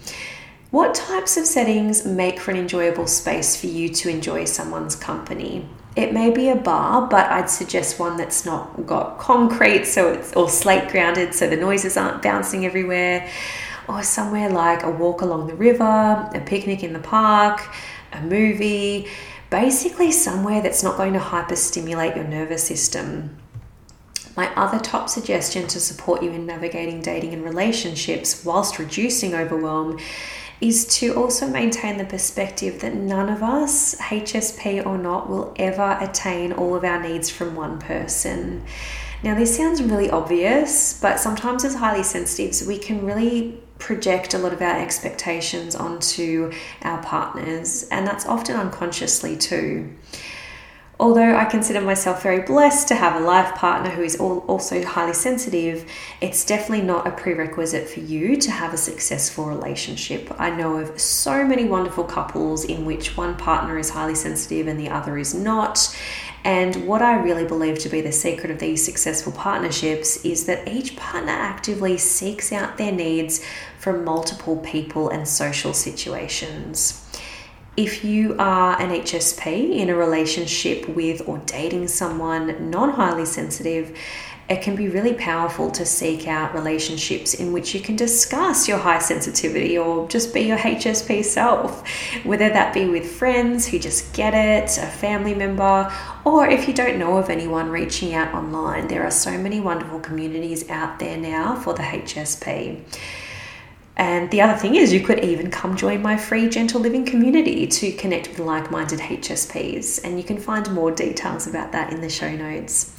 What 0.71 0.95
types 0.95 1.37
of 1.37 1.45
settings 1.45 2.05
make 2.05 2.39
for 2.39 2.51
an 2.51 2.57
enjoyable 2.57 3.07
space 3.07 3.55
for 3.59 3.67
you 3.67 3.89
to 3.89 4.09
enjoy 4.09 4.45
someone's 4.45 4.95
company? 4.95 5.67
It 5.95 6.13
may 6.13 6.29
be 6.29 6.49
a 6.49 6.55
bar, 6.55 7.07
but 7.07 7.25
I'd 7.27 7.49
suggest 7.49 7.99
one 7.99 8.17
that's 8.17 8.45
not 8.45 8.85
got 8.85 9.17
concrete, 9.17 9.85
so 9.85 10.13
it's 10.13 10.33
or 10.33 10.49
slate 10.49 10.89
grounded, 10.89 11.33
so 11.33 11.49
the 11.49 11.55
noises 11.57 11.97
aren't 11.97 12.21
bouncing 12.21 12.65
everywhere, 12.65 13.29
or 13.87 14.03
somewhere 14.03 14.49
like 14.49 14.83
a 14.83 14.91
walk 14.91 15.21
along 15.21 15.47
the 15.47 15.55
river, 15.55 15.83
a 16.33 16.41
picnic 16.45 16.83
in 16.83 16.93
the 16.93 16.99
park, 16.99 17.61
a 18.13 18.21
movie, 18.21 19.07
basically 19.49 20.11
somewhere 20.11 20.61
that's 20.61 20.83
not 20.83 20.97
going 20.97 21.13
to 21.13 21.19
hyperstimulate 21.19 22.15
your 22.15 22.25
nervous 22.25 22.63
system. 22.63 23.37
My 24.35 24.53
other 24.55 24.79
top 24.79 25.09
suggestion 25.09 25.67
to 25.67 25.79
support 25.79 26.21
you 26.21 26.31
in 26.31 26.45
navigating 26.45 27.01
dating 27.01 27.33
and 27.33 27.43
relationships 27.43 28.45
whilst 28.45 28.77
reducing 28.77 29.33
overwhelm 29.33 29.99
is 30.59 30.85
to 30.99 31.15
also 31.15 31.47
maintain 31.47 31.97
the 31.97 32.05
perspective 32.05 32.81
that 32.81 32.93
none 32.93 33.29
of 33.29 33.43
us, 33.43 33.95
HSP 33.95 34.85
or 34.85 34.97
not, 34.97 35.29
will 35.29 35.53
ever 35.57 35.97
attain 36.01 36.51
all 36.51 36.75
of 36.75 36.83
our 36.83 37.01
needs 37.01 37.29
from 37.29 37.55
one 37.55 37.79
person. 37.79 38.63
Now, 39.23 39.35
this 39.35 39.55
sounds 39.57 39.81
really 39.81 40.09
obvious, 40.09 40.99
but 40.99 41.19
sometimes 41.19 41.65
as 41.65 41.75
highly 41.75 42.03
sensitives, 42.03 42.65
we 42.65 42.77
can 42.77 43.05
really 43.05 43.59
project 43.79 44.33
a 44.33 44.37
lot 44.37 44.53
of 44.53 44.61
our 44.61 44.79
expectations 44.79 45.75
onto 45.75 46.51
our 46.81 47.01
partners, 47.03 47.87
and 47.91 48.05
that's 48.05 48.25
often 48.25 48.55
unconsciously 48.55 49.35
too. 49.35 49.93
Although 50.99 51.35
I 51.35 51.45
consider 51.45 51.79
myself 51.79 52.23
very 52.23 52.41
blessed 52.41 52.87
to 52.87 52.95
have 52.95 53.21
a 53.21 53.23
life 53.23 53.53
partner 53.53 53.91
who 53.91 54.01
is 54.01 54.15
also 54.15 54.83
highly 54.83 55.13
sensitive, 55.13 55.85
it's 56.21 56.43
definitely 56.43 56.87
not 56.87 57.05
a 57.05 57.11
prerequisite 57.11 57.87
for 57.87 57.99
you 57.99 58.35
to 58.37 58.49
have 58.49 58.73
a 58.73 58.77
successful 58.77 59.45
relationship. 59.45 60.33
I 60.39 60.49
know 60.49 60.77
of 60.77 60.99
so 60.99 61.45
many 61.45 61.65
wonderful 61.65 62.03
couples 62.03 62.65
in 62.65 62.83
which 62.83 63.15
one 63.15 63.37
partner 63.37 63.77
is 63.77 63.91
highly 63.91 64.15
sensitive 64.15 64.65
and 64.65 64.79
the 64.79 64.89
other 64.89 65.19
is 65.19 65.35
not. 65.35 65.95
And 66.43 66.87
what 66.87 67.03
I 67.03 67.21
really 67.21 67.45
believe 67.45 67.77
to 67.79 67.89
be 67.89 68.01
the 68.01 68.11
secret 68.11 68.49
of 68.49 68.57
these 68.57 68.83
successful 68.83 69.33
partnerships 69.33 70.25
is 70.25 70.47
that 70.47 70.67
each 70.67 70.95
partner 70.95 71.31
actively 71.31 71.99
seeks 71.99 72.51
out 72.51 72.77
their 72.77 72.91
needs 72.91 73.45
from 73.77 74.03
multiple 74.03 74.57
people 74.57 75.09
and 75.09 75.27
social 75.27 75.73
situations 75.73 77.06
if 77.77 78.03
you 78.03 78.35
are 78.39 78.81
an 78.81 78.89
HSP 78.89 79.77
in 79.77 79.89
a 79.89 79.95
relationship 79.95 80.89
with 80.89 81.27
or 81.27 81.37
dating 81.45 81.87
someone 81.87 82.71
non 82.71 82.89
highly 82.89 83.25
sensitive, 83.25 83.95
it 84.49 84.63
can 84.63 84.75
be 84.75 84.87
really 84.87 85.13
powerful 85.13 85.69
to 85.71 85.85
seek 85.85 86.27
out 86.27 86.55
relationships 86.55 87.33
in 87.33 87.51
which 87.51 87.75
you 87.75 87.81
can 87.81 87.95
discuss 87.95 88.67
your 88.67 88.77
high 88.79 88.97
sensitivity 88.97 89.77
or 89.77 90.07
just 90.07 90.33
be 90.33 90.41
your 90.41 90.57
HSP 90.57 91.23
self, 91.23 91.87
whether 92.23 92.49
that 92.49 92.73
be 92.73 92.85
with 92.85 93.05
friends 93.05 93.67
who 93.67 93.77
just 93.77 94.11
get 94.13 94.33
it, 94.33 94.77
a 94.77 94.87
family 94.87 95.35
member, 95.35 95.91
or 96.25 96.47
if 96.47 96.67
you 96.67 96.73
don't 96.73 96.97
know 96.97 97.17
of 97.17 97.29
anyone 97.29 97.69
reaching 97.69 98.15
out 98.15 98.33
online. 98.33 98.87
There 98.87 99.03
are 99.03 99.11
so 99.11 99.37
many 99.37 99.59
wonderful 99.59 99.99
communities 99.99 100.67
out 100.69 100.97
there 100.97 101.17
now 101.17 101.55
for 101.55 101.73
the 101.73 101.83
HSP. 101.83 102.81
And 103.97 104.29
the 104.29 104.41
other 104.41 104.57
thing 104.57 104.75
is, 104.75 104.93
you 104.93 105.01
could 105.01 105.23
even 105.23 105.49
come 105.49 105.75
join 105.75 106.03
my 106.03 106.17
free 106.17 106.47
gentle 106.49 106.79
living 106.79 107.03
community 107.03 107.65
to 107.65 107.91
connect 107.93 108.29
with 108.29 108.39
like 108.39 108.69
minded 108.69 108.99
HSPs. 108.99 110.03
And 110.03 110.19
you 110.19 110.23
can 110.23 110.37
find 110.37 110.71
more 110.71 110.91
details 110.91 111.47
about 111.47 111.71
that 111.71 111.91
in 111.91 112.01
the 112.01 112.09
show 112.09 112.35
notes. 112.35 112.95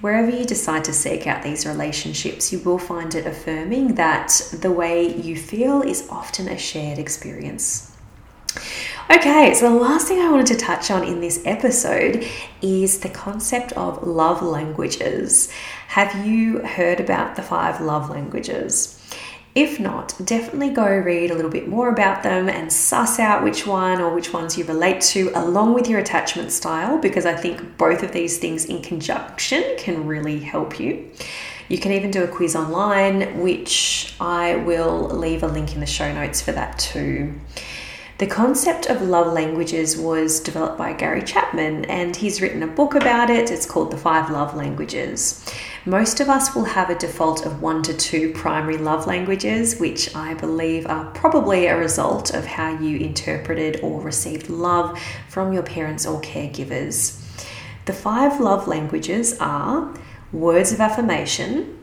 Wherever 0.00 0.28
you 0.28 0.44
decide 0.44 0.82
to 0.84 0.92
seek 0.92 1.28
out 1.28 1.44
these 1.44 1.66
relationships, 1.66 2.52
you 2.52 2.58
will 2.60 2.78
find 2.78 3.14
it 3.14 3.26
affirming 3.26 3.94
that 3.94 4.40
the 4.52 4.72
way 4.72 5.14
you 5.14 5.36
feel 5.36 5.82
is 5.82 6.08
often 6.10 6.48
a 6.48 6.58
shared 6.58 6.98
experience. 6.98 7.96
Okay, 9.08 9.54
so 9.54 9.72
the 9.72 9.78
last 9.78 10.08
thing 10.08 10.20
I 10.20 10.30
wanted 10.30 10.46
to 10.46 10.56
touch 10.56 10.90
on 10.90 11.04
in 11.04 11.20
this 11.20 11.42
episode 11.44 12.26
is 12.60 13.00
the 13.00 13.08
concept 13.08 13.72
of 13.72 14.04
love 14.04 14.42
languages. 14.42 15.52
Have 15.88 16.26
you 16.26 16.60
heard 16.60 16.98
about 16.98 17.36
the 17.36 17.42
five 17.42 17.80
love 17.80 18.10
languages? 18.10 18.99
If 19.54 19.80
not, 19.80 20.14
definitely 20.24 20.70
go 20.70 20.86
read 20.86 21.32
a 21.32 21.34
little 21.34 21.50
bit 21.50 21.66
more 21.66 21.88
about 21.88 22.22
them 22.22 22.48
and 22.48 22.72
suss 22.72 23.18
out 23.18 23.42
which 23.42 23.66
one 23.66 24.00
or 24.00 24.14
which 24.14 24.32
ones 24.32 24.56
you 24.56 24.64
relate 24.64 25.00
to 25.02 25.32
along 25.34 25.74
with 25.74 25.88
your 25.88 25.98
attachment 25.98 26.52
style 26.52 26.98
because 26.98 27.26
I 27.26 27.34
think 27.34 27.76
both 27.76 28.04
of 28.04 28.12
these 28.12 28.38
things 28.38 28.64
in 28.64 28.80
conjunction 28.80 29.64
can 29.76 30.06
really 30.06 30.38
help 30.38 30.78
you. 30.78 31.10
You 31.68 31.78
can 31.78 31.90
even 31.92 32.12
do 32.12 32.22
a 32.22 32.28
quiz 32.28 32.54
online, 32.54 33.40
which 33.40 34.14
I 34.20 34.56
will 34.56 35.08
leave 35.08 35.42
a 35.42 35.48
link 35.48 35.74
in 35.74 35.80
the 35.80 35.86
show 35.86 36.12
notes 36.12 36.40
for 36.40 36.52
that 36.52 36.78
too. 36.78 37.34
The 38.18 38.26
concept 38.26 38.86
of 38.86 39.00
love 39.00 39.32
languages 39.32 39.96
was 39.96 40.40
developed 40.40 40.76
by 40.76 40.92
Gary 40.92 41.22
Chapman, 41.22 41.86
and 41.86 42.14
he's 42.14 42.42
written 42.42 42.62
a 42.62 42.66
book 42.66 42.94
about 42.94 43.30
it. 43.30 43.50
It's 43.50 43.64
called 43.64 43.90
The 43.90 43.96
Five 43.96 44.30
Love 44.30 44.54
Languages. 44.54 45.42
Most 45.86 46.20
of 46.20 46.28
us 46.28 46.54
will 46.54 46.64
have 46.64 46.90
a 46.90 46.94
default 46.94 47.46
of 47.46 47.62
one 47.62 47.82
to 47.84 47.96
two 47.96 48.32
primary 48.32 48.76
love 48.76 49.06
languages, 49.06 49.80
which 49.80 50.14
I 50.14 50.34
believe 50.34 50.86
are 50.86 51.06
probably 51.12 51.66
a 51.66 51.78
result 51.78 52.34
of 52.34 52.44
how 52.44 52.78
you 52.78 52.98
interpreted 52.98 53.80
or 53.82 54.02
received 54.02 54.50
love 54.50 55.00
from 55.30 55.54
your 55.54 55.62
parents 55.62 56.04
or 56.04 56.20
caregivers. 56.20 57.18
The 57.86 57.94
five 57.94 58.40
love 58.40 58.68
languages 58.68 59.38
are 59.40 59.94
words 60.32 60.70
of 60.70 60.82
affirmation, 60.82 61.78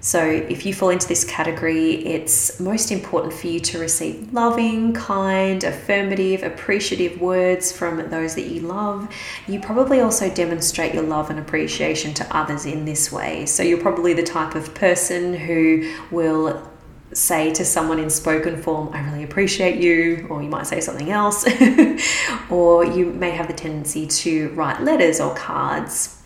so, 0.00 0.24
if 0.24 0.64
you 0.64 0.72
fall 0.72 0.90
into 0.90 1.08
this 1.08 1.24
category, 1.24 2.06
it's 2.06 2.60
most 2.60 2.92
important 2.92 3.34
for 3.34 3.48
you 3.48 3.58
to 3.60 3.80
receive 3.80 4.32
loving, 4.32 4.92
kind, 4.92 5.64
affirmative, 5.64 6.44
appreciative 6.44 7.20
words 7.20 7.72
from 7.72 8.08
those 8.08 8.36
that 8.36 8.46
you 8.46 8.60
love. 8.60 9.12
You 9.48 9.58
probably 9.58 10.00
also 10.00 10.32
demonstrate 10.32 10.94
your 10.94 11.02
love 11.02 11.30
and 11.30 11.40
appreciation 11.40 12.14
to 12.14 12.36
others 12.36 12.64
in 12.64 12.84
this 12.84 13.10
way. 13.10 13.44
So, 13.46 13.64
you're 13.64 13.80
probably 13.80 14.14
the 14.14 14.22
type 14.22 14.54
of 14.54 14.72
person 14.72 15.34
who 15.34 15.92
will 16.12 16.70
say 17.12 17.52
to 17.54 17.64
someone 17.64 17.98
in 17.98 18.08
spoken 18.08 18.62
form, 18.62 18.90
I 18.92 19.00
really 19.00 19.24
appreciate 19.24 19.80
you, 19.80 20.28
or 20.30 20.44
you 20.44 20.48
might 20.48 20.68
say 20.68 20.80
something 20.80 21.10
else, 21.10 21.44
or 22.50 22.84
you 22.84 23.06
may 23.06 23.30
have 23.30 23.48
the 23.48 23.54
tendency 23.54 24.06
to 24.06 24.50
write 24.50 24.80
letters 24.82 25.18
or 25.18 25.34
cards 25.34 26.17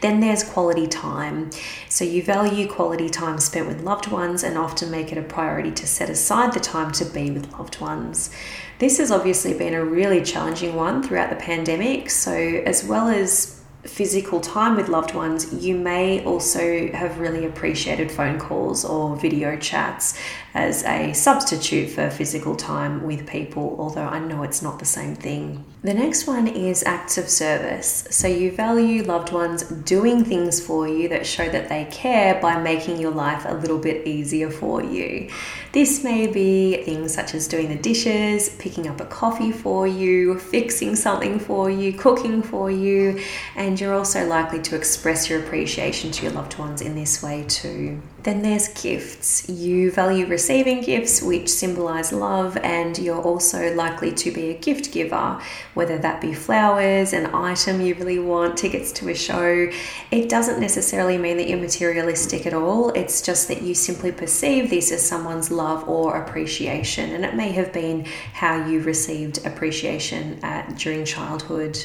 then 0.00 0.20
there's 0.20 0.42
quality 0.42 0.86
time. 0.86 1.50
So 1.88 2.04
you 2.04 2.22
value 2.22 2.68
quality 2.68 3.08
time 3.08 3.38
spent 3.38 3.66
with 3.66 3.82
loved 3.82 4.08
ones 4.08 4.42
and 4.42 4.56
often 4.56 4.90
make 4.90 5.12
it 5.12 5.18
a 5.18 5.22
priority 5.22 5.70
to 5.72 5.86
set 5.86 6.10
aside 6.10 6.52
the 6.52 6.60
time 6.60 6.90
to 6.92 7.04
be 7.04 7.30
with 7.30 7.52
loved 7.52 7.80
ones. 7.80 8.30
This 8.78 8.98
has 8.98 9.10
obviously 9.10 9.52
been 9.54 9.74
a 9.74 9.84
really 9.84 10.22
challenging 10.22 10.74
one 10.74 11.02
throughout 11.02 11.30
the 11.30 11.36
pandemic. 11.36 12.08
So, 12.10 12.32
as 12.32 12.82
well 12.82 13.08
as 13.08 13.59
physical 13.84 14.40
time 14.40 14.76
with 14.76 14.88
loved 14.88 15.14
ones, 15.14 15.52
you 15.54 15.74
may 15.74 16.22
also 16.24 16.92
have 16.92 17.18
really 17.18 17.46
appreciated 17.46 18.10
phone 18.10 18.38
calls 18.38 18.84
or 18.84 19.16
video 19.16 19.56
chats 19.56 20.18
as 20.52 20.84
a 20.84 21.12
substitute 21.12 21.90
for 21.90 22.10
physical 22.10 22.56
time 22.56 23.02
with 23.04 23.26
people, 23.26 23.76
although 23.78 24.06
I 24.06 24.18
know 24.18 24.42
it's 24.42 24.62
not 24.62 24.78
the 24.78 24.84
same 24.84 25.14
thing. 25.14 25.64
The 25.82 25.94
next 25.94 26.26
one 26.26 26.46
is 26.46 26.82
acts 26.82 27.16
of 27.16 27.28
service. 27.28 28.06
So 28.10 28.28
you 28.28 28.52
value 28.52 29.02
loved 29.02 29.32
ones 29.32 29.62
doing 29.62 30.24
things 30.24 30.60
for 30.64 30.86
you 30.86 31.08
that 31.08 31.26
show 31.26 31.48
that 31.48 31.68
they 31.68 31.86
care 31.90 32.40
by 32.40 32.60
making 32.60 33.00
your 33.00 33.12
life 33.12 33.44
a 33.46 33.54
little 33.54 33.78
bit 33.78 34.06
easier 34.06 34.50
for 34.50 34.82
you. 34.82 35.30
This 35.72 36.02
may 36.02 36.26
be 36.26 36.82
things 36.82 37.14
such 37.14 37.32
as 37.32 37.46
doing 37.46 37.68
the 37.68 37.76
dishes, 37.76 38.48
picking 38.58 38.88
up 38.88 39.00
a 39.00 39.04
coffee 39.04 39.52
for 39.52 39.86
you, 39.86 40.36
fixing 40.36 40.96
something 40.96 41.38
for 41.38 41.70
you, 41.70 41.92
cooking 41.92 42.42
for 42.42 42.72
you, 42.72 43.20
and 43.54 43.80
you're 43.80 43.94
also 43.94 44.26
likely 44.26 44.60
to 44.62 44.74
express 44.74 45.30
your 45.30 45.38
appreciation 45.38 46.10
to 46.10 46.24
your 46.24 46.32
loved 46.32 46.58
ones 46.58 46.80
in 46.80 46.96
this 46.96 47.22
way 47.22 47.44
too. 47.46 48.02
Then 48.22 48.42
there's 48.42 48.68
gifts. 48.68 49.48
You 49.48 49.90
value 49.90 50.26
receiving 50.26 50.82
gifts, 50.82 51.22
which 51.22 51.48
symbolize 51.48 52.12
love, 52.12 52.56
and 52.58 52.98
you're 52.98 53.22
also 53.22 53.74
likely 53.74 54.12
to 54.12 54.30
be 54.30 54.50
a 54.50 54.58
gift 54.58 54.92
giver, 54.92 55.40
whether 55.72 55.96
that 55.96 56.20
be 56.20 56.34
flowers, 56.34 57.14
an 57.14 57.34
item 57.34 57.80
you 57.80 57.94
really 57.94 58.18
want, 58.18 58.58
tickets 58.58 58.92
to 58.92 59.08
a 59.08 59.14
show. 59.14 59.70
It 60.10 60.28
doesn't 60.28 60.60
necessarily 60.60 61.16
mean 61.16 61.38
that 61.38 61.48
you're 61.48 61.58
materialistic 61.58 62.46
at 62.46 62.52
all, 62.52 62.90
it's 62.90 63.22
just 63.22 63.48
that 63.48 63.62
you 63.62 63.74
simply 63.74 64.12
perceive 64.12 64.68
this 64.68 64.92
as 64.92 65.06
someone's 65.06 65.50
love 65.50 65.88
or 65.88 66.22
appreciation, 66.22 67.14
and 67.14 67.24
it 67.24 67.34
may 67.34 67.52
have 67.52 67.72
been 67.72 68.04
how 68.34 68.66
you 68.66 68.82
received 68.82 69.46
appreciation 69.46 70.38
at, 70.42 70.76
during 70.76 71.06
childhood. 71.06 71.78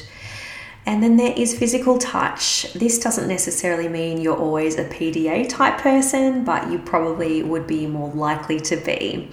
And 0.86 1.02
then 1.02 1.16
there 1.16 1.34
is 1.36 1.58
physical 1.58 1.98
touch. 1.98 2.72
This 2.72 3.00
doesn't 3.00 3.26
necessarily 3.26 3.88
mean 3.88 4.20
you're 4.20 4.36
always 4.36 4.78
a 4.78 4.84
PDA 4.84 5.48
type 5.48 5.78
person, 5.78 6.44
but 6.44 6.70
you 6.70 6.78
probably 6.78 7.42
would 7.42 7.66
be 7.66 7.88
more 7.88 8.12
likely 8.12 8.60
to 8.60 8.76
be. 8.76 9.28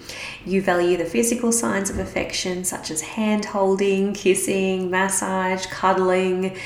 You 0.46 0.64
value 0.64 0.98
the 0.98 1.06
physical 1.06 1.52
signs 1.52 1.92
of 1.92 2.00
affection, 2.00 2.64
such 2.64 2.90
as 2.90 3.02
hand 3.02 3.46
holding, 3.46 4.14
kissing, 4.14 4.90
massage, 4.90 5.68
cuddling, 5.68 6.58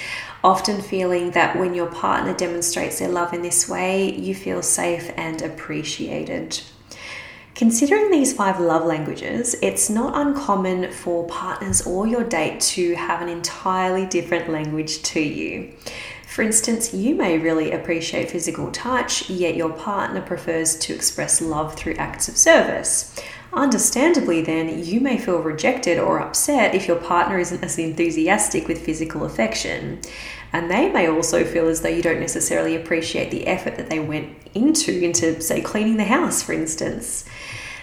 often 0.42 0.82
feeling 0.82 1.32
that 1.32 1.60
when 1.60 1.74
your 1.74 1.88
partner 1.88 2.34
demonstrates 2.34 3.00
their 3.00 3.10
love 3.10 3.34
in 3.34 3.42
this 3.42 3.68
way, 3.68 4.16
you 4.16 4.34
feel 4.34 4.62
safe 4.62 5.12
and 5.18 5.42
appreciated. 5.42 6.62
Considering 7.58 8.12
these 8.12 8.34
five 8.34 8.60
love 8.60 8.86
languages, 8.86 9.56
it's 9.64 9.90
not 9.90 10.16
uncommon 10.16 10.92
for 10.92 11.26
partners 11.26 11.82
or 11.88 12.06
your 12.06 12.24
date 12.24 12.60
to 12.60 12.94
have 12.94 13.20
an 13.20 13.28
entirely 13.28 14.06
different 14.06 14.48
language 14.48 15.02
to 15.02 15.20
you. 15.20 15.74
For 16.28 16.44
instance, 16.44 16.94
you 16.94 17.16
may 17.16 17.40
really 17.40 17.72
appreciate 17.72 18.30
physical 18.30 18.72
touch, 18.72 19.28
yet 19.28 19.56
your 19.56 19.72
partner 19.72 20.22
prefers 20.22 20.78
to 20.78 20.94
express 20.94 21.42
love 21.42 21.74
through 21.74 21.96
acts 21.96 22.28
of 22.28 22.38
service. 22.38 23.20
Understandably, 23.54 24.42
then, 24.42 24.84
you 24.84 25.00
may 25.00 25.18
feel 25.18 25.40
rejected 25.40 25.98
or 25.98 26.20
upset 26.20 26.76
if 26.76 26.88
your 26.88 26.98
partner 26.98 27.40
isn't 27.40 27.64
as 27.64 27.80
enthusiastic 27.80 28.68
with 28.68 28.86
physical 28.86 29.24
affection. 29.24 30.00
And 30.54 30.70
they 30.70 30.90
may 30.90 31.08
also 31.08 31.44
feel 31.44 31.68
as 31.68 31.82
though 31.82 31.90
you 31.90 32.02
don't 32.02 32.20
necessarily 32.20 32.76
appreciate 32.76 33.32
the 33.32 33.48
effort 33.48 33.78
that 33.78 33.90
they 33.90 34.00
went 34.00 34.38
into, 34.54 35.04
into, 35.04 35.42
say, 35.42 35.62
cleaning 35.62 35.98
the 35.98 36.06
house, 36.06 36.42
for 36.42 36.54
instance. 36.54 37.26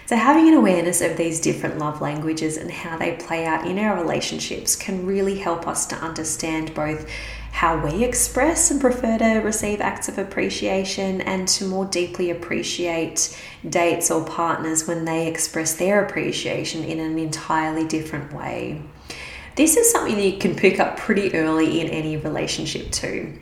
So, 0.07 0.15
having 0.15 0.47
an 0.47 0.53
awareness 0.53 1.01
of 1.01 1.17
these 1.17 1.41
different 1.41 1.79
love 1.79 1.99
languages 1.99 2.57
and 2.57 2.69
how 2.69 2.95
they 2.95 3.13
play 3.13 3.43
out 3.43 3.65
in 3.65 3.79
our 3.79 3.95
relationships 3.95 4.75
can 4.75 5.07
really 5.07 5.39
help 5.39 5.67
us 5.67 5.87
to 5.87 5.95
understand 5.95 6.75
both 6.75 7.09
how 7.53 7.83
we 7.83 8.03
express 8.03 8.69
and 8.69 8.79
prefer 8.79 9.17
to 9.17 9.39
receive 9.39 9.81
acts 9.81 10.07
of 10.07 10.19
appreciation 10.19 11.21
and 11.21 11.47
to 11.47 11.65
more 11.65 11.85
deeply 11.85 12.29
appreciate 12.29 13.35
dates 13.67 14.11
or 14.11 14.23
partners 14.23 14.87
when 14.87 15.05
they 15.05 15.27
express 15.27 15.73
their 15.73 16.05
appreciation 16.05 16.83
in 16.83 16.99
an 16.99 17.17
entirely 17.17 17.87
different 17.87 18.31
way. 18.31 18.83
This 19.55 19.75
is 19.75 19.91
something 19.91 20.15
that 20.17 20.27
you 20.27 20.37
can 20.37 20.53
pick 20.53 20.79
up 20.79 20.97
pretty 20.97 21.33
early 21.33 21.81
in 21.81 21.87
any 21.87 22.17
relationship, 22.17 22.91
too. 22.91 23.39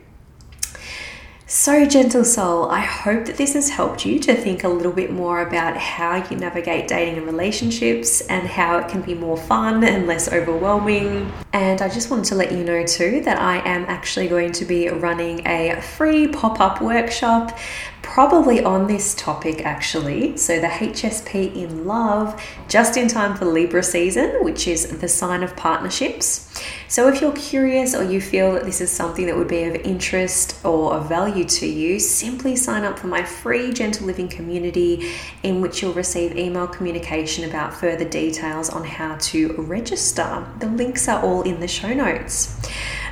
So, 1.55 1.85
gentle 1.85 2.25
soul, 2.25 2.67
I 2.71 2.79
hope 2.79 3.25
that 3.25 3.37
this 3.37 3.53
has 3.53 3.69
helped 3.69 4.07
you 4.07 4.17
to 4.21 4.33
think 4.33 4.63
a 4.63 4.67
little 4.67 4.91
bit 4.91 5.11
more 5.11 5.39
about 5.41 5.77
how 5.77 6.15
you 6.27 6.35
navigate 6.35 6.87
dating 6.87 7.17
and 7.17 7.27
relationships 7.27 8.21
and 8.21 8.47
how 8.47 8.79
it 8.79 8.87
can 8.87 9.03
be 9.03 9.13
more 9.13 9.37
fun 9.37 9.83
and 9.83 10.07
less 10.07 10.33
overwhelming. 10.33 11.31
And 11.53 11.79
I 11.83 11.89
just 11.89 12.09
wanted 12.09 12.25
to 12.25 12.35
let 12.35 12.51
you 12.51 12.63
know 12.63 12.83
too 12.83 13.21
that 13.25 13.39
I 13.39 13.57
am 13.69 13.85
actually 13.85 14.29
going 14.29 14.51
to 14.53 14.65
be 14.65 14.89
running 14.89 15.45
a 15.45 15.79
free 15.79 16.27
pop 16.27 16.59
up 16.59 16.81
workshop 16.81 17.55
probably 18.03 18.63
on 18.63 18.85
this 18.85 19.15
topic 19.15 19.65
actually. 19.65 20.37
So, 20.37 20.59
the 20.59 20.67
HSP 20.67 21.55
in 21.55 21.87
love, 21.87 22.39
just 22.67 22.95
in 22.95 23.07
time 23.07 23.35
for 23.35 23.45
Libra 23.45 23.81
season, 23.81 24.43
which 24.43 24.67
is 24.67 24.99
the 24.99 25.07
sign 25.07 25.41
of 25.41 25.55
partnerships. 25.55 26.53
So, 26.87 27.07
if 27.07 27.21
you're 27.21 27.33
curious 27.33 27.95
or 27.95 28.03
you 28.03 28.21
feel 28.21 28.51
that 28.53 28.65
this 28.65 28.81
is 28.81 28.91
something 28.91 29.25
that 29.25 29.35
would 29.35 29.47
be 29.47 29.63
of 29.63 29.73
interest 29.75 30.63
or 30.63 30.93
of 30.93 31.09
value 31.09 31.45
to 31.45 31.65
you, 31.65 31.99
simply 31.99 32.55
sign 32.55 32.83
up 32.83 32.99
for 32.99 33.07
my 33.07 33.23
free 33.23 33.73
Gentle 33.73 34.05
Living 34.05 34.27
community, 34.27 35.11
in 35.41 35.61
which 35.61 35.81
you'll 35.81 35.93
receive 35.93 36.37
email 36.37 36.67
communication 36.67 37.49
about 37.49 37.73
further 37.73 38.07
details 38.07 38.69
on 38.69 38.83
how 38.83 39.15
to 39.15 39.53
register. 39.53 40.45
The 40.59 40.67
links 40.67 41.07
are 41.07 41.23
all 41.23 41.41
in 41.41 41.59
the 41.61 41.67
show 41.67 41.93
notes. 41.93 42.59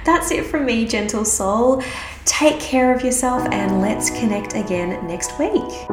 That's 0.03 0.31
it 0.31 0.45
from 0.45 0.65
me, 0.65 0.87
gentle 0.87 1.25
soul. 1.25 1.83
Take 2.25 2.59
care 2.59 2.93
of 2.93 3.03
yourself 3.03 3.47
and 3.51 3.81
let's 3.81 4.09
connect 4.11 4.53
again 4.53 5.05
next 5.07 5.37
week. 5.39 5.87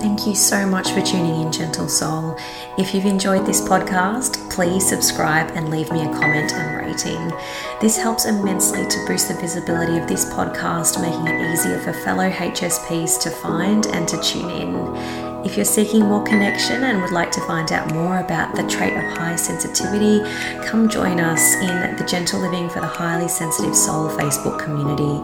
Thank 0.00 0.26
you 0.26 0.34
so 0.34 0.66
much 0.66 0.90
for 0.90 1.00
tuning 1.02 1.42
in, 1.42 1.52
gentle 1.52 1.88
soul. 1.88 2.38
If 2.78 2.94
you've 2.94 3.06
enjoyed 3.06 3.46
this 3.46 3.60
podcast, 3.60 4.50
please 4.50 4.86
subscribe 4.86 5.50
and 5.54 5.70
leave 5.70 5.90
me 5.90 6.02
a 6.02 6.12
comment 6.12 6.52
and 6.52 6.86
rating. 6.86 7.32
This 7.80 7.96
helps 7.96 8.24
immensely 8.24 8.86
to 8.86 9.06
boost 9.06 9.28
the 9.28 9.34
visibility 9.34 9.98
of 9.98 10.06
this 10.06 10.24
podcast, 10.26 11.00
making 11.00 11.26
it 11.26 11.52
easier 11.52 11.78
for 11.80 11.92
fellow 11.92 12.30
HSPs 12.30 13.20
to 13.22 13.30
find 13.30 13.86
and 13.88 14.06
to 14.08 14.20
tune 14.22 14.50
in. 14.50 15.33
If 15.44 15.56
you're 15.56 15.66
seeking 15.66 16.00
more 16.00 16.22
connection 16.22 16.84
and 16.84 17.02
would 17.02 17.12
like 17.12 17.30
to 17.32 17.40
find 17.42 17.70
out 17.70 17.92
more 17.92 18.20
about 18.20 18.56
the 18.56 18.62
trait 18.66 18.96
of 18.96 19.04
high 19.18 19.36
sensitivity, 19.36 20.20
come 20.66 20.88
join 20.88 21.20
us 21.20 21.54
in 21.56 21.96
the 21.96 22.04
Gentle 22.08 22.40
Living 22.40 22.70
for 22.70 22.80
the 22.80 22.86
Highly 22.86 23.28
Sensitive 23.28 23.76
Soul 23.76 24.08
Facebook 24.08 24.58
community. 24.58 25.20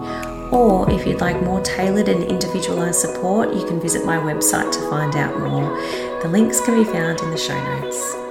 Or 0.54 0.90
if 0.90 1.06
you'd 1.06 1.22
like 1.22 1.42
more 1.42 1.62
tailored 1.62 2.08
and 2.08 2.22
individualized 2.22 3.00
support, 3.00 3.54
you 3.54 3.66
can 3.66 3.80
visit 3.80 4.04
my 4.04 4.18
website 4.18 4.70
to 4.72 4.90
find 4.90 5.16
out 5.16 5.40
more. 5.40 5.70
The 6.20 6.28
links 6.28 6.60
can 6.60 6.74
be 6.74 6.84
found 6.84 7.20
in 7.22 7.30
the 7.30 7.38
show 7.38 7.58
notes. 7.80 8.29